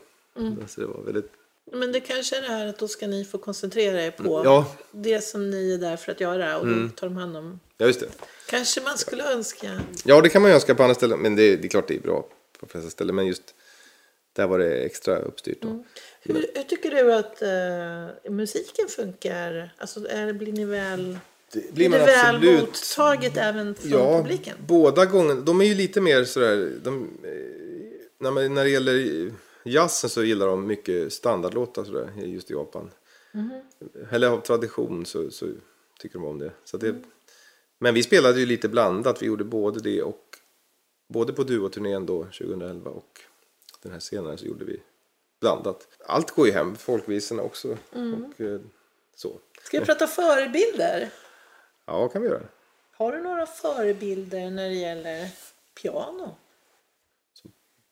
Så 0.66 0.80
det 0.80 0.86
var 0.86 1.02
väldigt, 1.02 1.32
Men 1.72 1.92
det 1.92 2.00
kanske 2.00 2.36
är 2.36 2.42
det 2.42 2.48
här 2.48 2.66
att 2.66 2.78
då 2.78 2.88
ska 2.88 3.06
ni 3.06 3.24
få 3.24 3.38
koncentrera 3.38 4.02
er 4.02 4.10
på 4.10 4.42
ja, 4.44 4.76
det 4.90 5.20
som 5.20 5.50
ni 5.50 5.74
är 5.74 5.78
där 5.78 5.96
för 5.96 6.12
att 6.12 6.20
göra 6.20 6.58
och 6.58 6.66
då 6.66 6.88
tar 6.96 7.06
de 7.06 7.16
hand 7.16 7.36
om. 7.36 7.60
ja 7.78 7.86
just 7.86 8.00
det. 8.00 8.08
Kanske 8.46 8.80
man 8.80 8.98
skulle 8.98 9.32
önska. 9.32 9.80
Ja, 10.04 10.20
det 10.20 10.28
kan 10.28 10.42
man 10.42 10.50
ju 10.50 10.54
önska 10.54 10.74
på 10.74 10.82
andra 10.82 10.94
ställen, 10.94 11.18
men 11.18 11.36
det, 11.36 11.56
det 11.56 11.66
är 11.66 11.68
klart 11.68 11.88
det 11.88 11.94
är 11.94 12.00
bra 12.00 12.22
på 12.22 12.66
de 12.66 12.68
flesta 12.68 12.90
ställen. 12.90 13.14
Men 13.14 13.26
just 13.26 13.54
där 14.32 14.46
var 14.46 14.58
det 14.58 14.84
extra 14.84 15.18
uppstyrt. 15.18 15.62
Då. 15.62 15.84
Hur, 16.22 16.46
hur 16.54 16.62
tycker 16.62 16.90
du 16.90 17.14
att 17.14 17.42
eh, 17.42 18.32
musiken 18.32 18.88
funkar? 18.88 19.74
Alltså, 19.78 20.08
är, 20.08 20.32
blir 20.32 20.52
ni 20.52 20.64
väl, 20.64 21.18
Det 21.52 21.74
blir 21.74 21.88
det 21.88 21.98
väl 21.98 22.60
mottaget 22.60 23.36
även 23.36 23.74
från 23.74 23.90
ja, 23.90 24.22
publiken? 24.22 24.56
båda 24.66 25.04
gångerna. 25.06 25.40
De 25.40 25.60
är 25.60 25.64
ju 25.64 25.74
lite 25.74 26.00
mer 26.00 26.24
sådär, 26.24 26.72
de, 26.82 27.18
eh, 27.24 27.30
när, 28.18 28.30
man, 28.30 28.54
när 28.54 28.64
det 28.64 28.70
gäller 28.70 29.32
jazzen 29.64 30.10
så 30.10 30.22
gillar 30.22 30.46
de 30.46 30.66
mycket 30.66 31.12
standardlåtar 31.12 31.84
sådär, 31.84 32.12
just 32.16 32.50
i 32.50 32.54
Japan. 32.54 32.90
Mhm. 33.32 33.60
Eller 34.10 34.28
av 34.28 34.40
tradition 34.40 35.06
så, 35.06 35.30
så 35.30 35.46
tycker 35.98 36.18
de 36.18 36.24
om 36.24 36.38
det. 36.38 36.52
Så 36.64 36.76
det 36.76 36.88
Mm. 36.88 37.04
Men 37.78 37.94
vi 37.94 38.02
spelade 38.02 38.40
ju 38.40 38.46
lite 38.46 38.68
blandat, 38.68 39.22
vi 39.22 39.26
gjorde 39.26 39.44
både 39.44 39.80
det 39.80 40.02
och 40.02 40.38
både 41.08 41.32
på 41.32 41.42
duoturnén 41.42 42.06
då 42.06 42.24
2011 42.24 42.90
och 42.90 43.20
den 43.82 43.92
här 43.92 44.00
senare 44.00 44.38
så 44.38 44.46
gjorde 44.46 44.64
vi 44.64 44.82
blandat. 45.40 45.88
Allt 46.06 46.30
går 46.30 46.46
ju 46.46 46.52
hem, 46.52 46.76
folkvisorna 46.76 47.42
också. 47.42 47.78
Mm. 47.92 48.24
Och, 48.24 48.40
eh, 48.40 48.60
så. 49.14 49.40
Ska 49.62 49.80
vi 49.80 49.86
prata 49.86 50.06
förebilder? 50.06 51.10
Ja, 51.86 52.08
kan 52.08 52.22
vi 52.22 52.28
göra. 52.28 52.42
Har 52.92 53.12
du 53.12 53.20
några 53.22 53.46
förebilder 53.46 54.50
när 54.50 54.68
det 54.68 54.74
gäller 54.74 55.28
piano? 55.82 56.36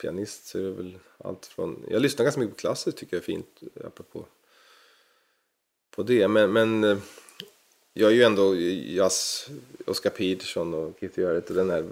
Pianist 0.02 0.46
så 0.46 0.58
är 0.58 0.62
det 0.62 0.70
väl 0.70 0.98
allt 1.18 1.46
från... 1.46 1.84
Jag 1.90 2.02
lyssnar 2.02 2.24
ganska 2.24 2.40
mycket 2.40 2.56
på 2.56 2.60
klassiskt 2.60 2.98
tycker 2.98 3.16
jag 3.16 3.20
är 3.22 3.24
fint 3.24 3.60
apropå 3.84 4.26
på 5.90 6.02
det. 6.02 6.28
Men, 6.28 6.52
men 6.52 6.84
eh, 6.84 6.98
jag 7.92 8.10
är 8.10 8.14
ju 8.14 8.22
ändå 8.22 8.56
jazz, 8.56 9.48
Oscar 9.86 10.10
Peterson 10.10 10.74
och 10.74 10.96
Keith 11.00 11.20
Jarrett 11.20 11.50
och 11.50 11.56
den 11.56 11.70
här... 11.70 11.88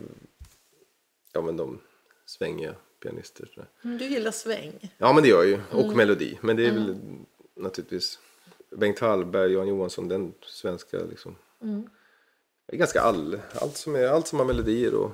Ja 1.33 1.43
men 1.43 1.57
de 1.57 1.81
svängiga 2.27 2.75
pianister. 3.03 3.53
Där. 3.55 3.67
Mm, 3.85 3.99
Du 3.99 4.05
gillar 4.05 4.31
sväng. 4.31 4.95
Ja 4.99 5.13
men 5.13 5.23
det 5.23 5.29
gör 5.29 5.45
jag 5.45 5.49
ju. 5.49 5.61
Och 5.71 5.97
melodi. 5.97 6.39
Men 6.43 6.57
det 6.57 6.67
är 6.67 6.73
väl 6.73 6.97
naturligtvis 7.55 8.19
Bengt 8.71 8.99
Hallberg, 8.99 9.53
Jan 9.53 9.69
Johansson, 9.69 10.09
den 10.09 10.35
svenska 10.43 10.99
liksom. 10.99 11.37
Det 12.67 12.77
är 12.77 12.77
ganska 12.77 13.01
all, 13.01 13.41
allt, 13.55 13.77
som 13.77 13.97
är, 13.97 14.07
allt 14.09 14.27
som 14.27 14.39
har 14.39 14.47
melodier 14.47 14.95
och, 14.95 15.11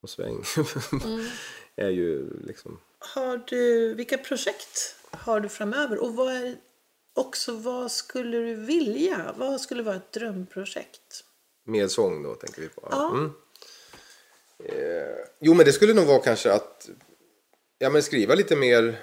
och 0.00 0.10
sväng 0.10 0.44
är 1.76 1.88
ju 1.90 2.30
liksom 2.46 2.80
Har 2.98 3.42
du, 3.46 3.94
vilka 3.94 4.18
projekt 4.18 4.96
har 5.10 5.40
du 5.40 5.48
framöver? 5.48 6.02
Och 6.02 6.14
vad 6.14 6.32
är, 6.32 6.56
också 7.14 7.52
vad 7.52 7.92
skulle 7.92 8.36
du 8.38 8.54
vilja? 8.54 9.34
Vad 9.36 9.60
skulle 9.60 9.82
vara 9.82 9.96
ett 9.96 10.12
drömprojekt? 10.12 11.24
med 11.66 11.90
sång 11.90 12.22
då 12.22 12.34
tänker 12.34 12.62
vi 12.62 12.68
på. 12.68 12.88
Ja. 12.90 13.10
Mm. 13.10 13.30
Eh, 14.64 15.24
jo 15.40 15.54
men 15.54 15.66
det 15.66 15.72
skulle 15.72 15.94
nog 15.94 16.06
vara 16.06 16.18
kanske 16.18 16.52
att 16.52 16.90
ja, 17.78 17.90
men 17.90 18.02
skriva 18.02 18.34
lite 18.34 18.56
mer 18.56 19.00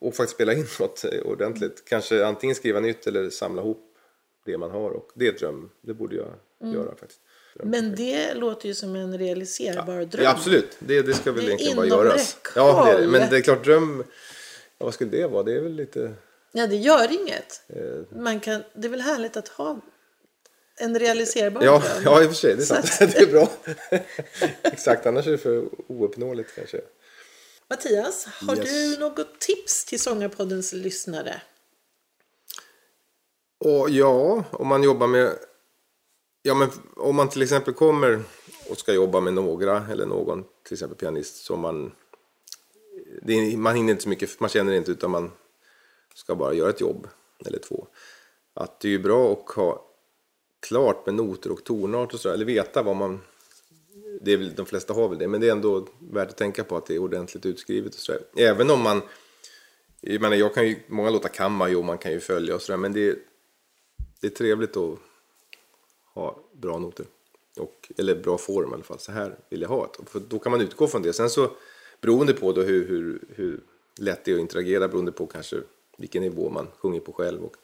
och 0.00 0.14
faktiskt 0.14 0.34
spela 0.34 0.52
in 0.52 0.66
något 0.80 1.04
ordentligt. 1.24 1.84
Kanske 1.84 2.26
antingen 2.26 2.56
skriva 2.56 2.80
nytt 2.80 3.06
eller 3.06 3.30
samla 3.30 3.62
ihop 3.62 3.96
det 4.44 4.58
man 4.58 4.70
har 4.70 4.90
och 4.90 5.10
det 5.14 5.26
är 5.26 5.32
ett 5.32 5.38
dröm. 5.38 5.70
Det 5.80 5.94
borde 5.94 6.16
jag 6.16 6.32
Mm. 6.60 6.74
göra 6.74 6.96
faktiskt. 6.96 7.20
Men 7.62 7.94
det 7.94 8.34
låter 8.34 8.68
ju 8.68 8.74
som 8.74 8.96
en 8.96 9.18
realiserbar 9.18 10.04
dröm. 10.04 10.24
Ja, 10.24 10.30
absolut, 10.30 10.76
det, 10.78 11.02
det 11.02 11.14
ska 11.14 11.32
väl 11.32 11.44
Det 11.44 11.48
egentligen 11.50 11.76
bara 11.76 11.86
göras. 11.86 12.36
Ja, 12.54 12.84
det 12.86 12.92
är 12.92 13.00
det. 13.00 13.06
Men 13.06 13.30
det 13.30 13.36
är 13.36 13.40
klart 13.40 13.64
dröm, 13.64 14.04
ja, 14.78 14.84
vad 14.84 14.94
skulle 14.94 15.10
det 15.10 15.26
vara? 15.26 15.42
Det 15.42 15.52
är 15.56 15.60
väl 15.60 15.72
lite... 15.74 16.14
Ja, 16.52 16.66
det 16.66 16.76
gör 16.76 17.12
inget. 17.22 17.62
Eh, 17.68 18.18
Man 18.18 18.40
kan, 18.40 18.62
det 18.74 18.86
är 18.86 18.90
väl 18.90 19.00
härligt 19.00 19.36
att 19.36 19.48
ha 19.48 19.80
en 20.80 20.98
realiserbar 20.98 21.62
ja, 21.64 21.78
dröm. 21.78 22.02
ja, 22.04 22.22
i 22.22 22.26
och 22.26 22.28
för 22.30 22.36
sig, 22.36 22.56
det 22.56 22.62
är 22.62 22.66
sant. 22.66 22.84
att- 22.84 22.98
det 23.12 23.18
är 23.18 23.26
bra. 23.26 23.50
Exakt, 24.62 25.06
annars 25.06 25.26
är 25.26 25.30
det 25.30 25.38
för 25.38 25.68
ouppnåeligt 25.88 26.54
kanske. 26.54 26.80
Mattias, 27.70 28.24
har 28.26 28.56
Yes. 28.56 28.70
du 28.70 28.98
något 28.98 29.40
tips 29.40 29.84
till 29.84 30.00
Sångarpoddens 30.00 30.72
lyssnare? 30.72 31.40
Och 33.64 33.90
ja, 33.90 34.44
om 34.50 34.66
man 34.68 34.82
jobbar 34.82 35.06
med... 35.06 35.30
Ja, 36.46 36.54
men 36.54 36.70
om 36.96 37.16
man 37.16 37.28
till 37.28 37.42
exempel 37.42 37.74
kommer 37.74 38.22
och 38.70 38.78
ska 38.78 38.92
jobba 38.92 39.20
med 39.20 39.34
några 39.34 39.86
eller 39.92 40.06
någon, 40.06 40.44
till 40.62 40.72
exempel 40.72 40.98
pianist, 40.98 41.44
som 41.44 41.60
man... 41.60 41.92
Det 43.22 43.32
är, 43.32 43.56
man 43.56 43.76
hinner 43.76 43.90
inte 43.90 44.02
så 44.02 44.08
mycket, 44.08 44.40
man 44.40 44.50
känner 44.50 44.72
inte 44.72 44.90
utan 44.90 45.10
man 45.10 45.30
ska 46.14 46.34
bara 46.34 46.54
göra 46.54 46.70
ett 46.70 46.80
jobb 46.80 47.08
eller 47.46 47.58
två. 47.58 47.86
Att 48.54 48.80
det 48.80 48.88
är 48.88 48.90
ju 48.90 48.98
bra 48.98 49.32
att 49.32 49.54
ha 49.54 49.84
klart 50.68 51.06
med 51.06 51.14
noter 51.14 51.52
och 51.52 51.64
tonart 51.64 52.14
och 52.14 52.20
sådär, 52.20 52.34
eller 52.34 52.44
veta 52.44 52.82
vad 52.82 52.96
man... 52.96 53.20
Det 54.20 54.32
är 54.32 54.36
väl, 54.36 54.54
de 54.54 54.66
flesta 54.66 54.94
har 54.94 55.08
väl 55.08 55.18
det, 55.18 55.28
men 55.28 55.40
det 55.40 55.48
är 55.48 55.52
ändå 55.52 55.88
värt 55.98 56.28
att 56.28 56.36
tänka 56.36 56.64
på 56.64 56.76
att 56.76 56.86
det 56.86 56.94
är 56.94 56.98
ordentligt 56.98 57.46
utskrivet 57.46 57.94
och 57.94 58.00
sådär. 58.00 58.22
Även 58.36 58.70
om 58.70 58.82
man... 58.82 59.02
Jag 60.00 60.20
menar, 60.22 60.36
jag 60.36 60.54
kan 60.54 60.68
ju, 60.68 60.76
många 60.86 61.10
låtar 61.10 61.28
kan 61.28 61.52
man 61.52 61.70
ju 61.70 61.76
och 61.76 61.84
man 61.84 61.98
kan 61.98 62.12
ju 62.12 62.20
följa 62.20 62.54
och 62.54 62.62
sådär, 62.62 62.76
men 62.76 62.92
det 62.92 63.18
det 64.20 64.26
är 64.26 64.30
trevligt 64.30 64.76
att 64.76 64.98
ha 66.16 66.38
bra 66.52 66.78
noter. 66.78 67.06
Och, 67.56 67.92
eller 67.96 68.14
bra 68.14 68.38
form 68.38 68.70
i 68.70 68.74
alla 68.74 68.82
fall. 68.82 68.98
Så 68.98 69.12
här 69.12 69.38
vill 69.48 69.62
jag 69.62 69.68
ha 69.68 69.92
det. 69.98 70.06
För 70.06 70.20
då 70.20 70.38
kan 70.38 70.52
man 70.52 70.60
utgå 70.60 70.86
från 70.86 71.02
det. 71.02 71.12
Sen 71.12 71.30
så 71.30 71.50
beroende 72.00 72.32
på 72.32 72.52
då 72.52 72.62
hur, 72.62 72.88
hur, 72.88 73.20
hur 73.28 73.60
lätt 73.96 74.24
det 74.24 74.30
är 74.30 74.34
att 74.34 74.40
interagera 74.40 74.88
beroende 74.88 75.12
på 75.12 75.26
kanske 75.26 75.56
vilken 75.98 76.22
nivå 76.22 76.50
man 76.50 76.66
sjunger 76.78 77.00
på 77.00 77.12
själv. 77.12 77.44
Och 77.44 77.56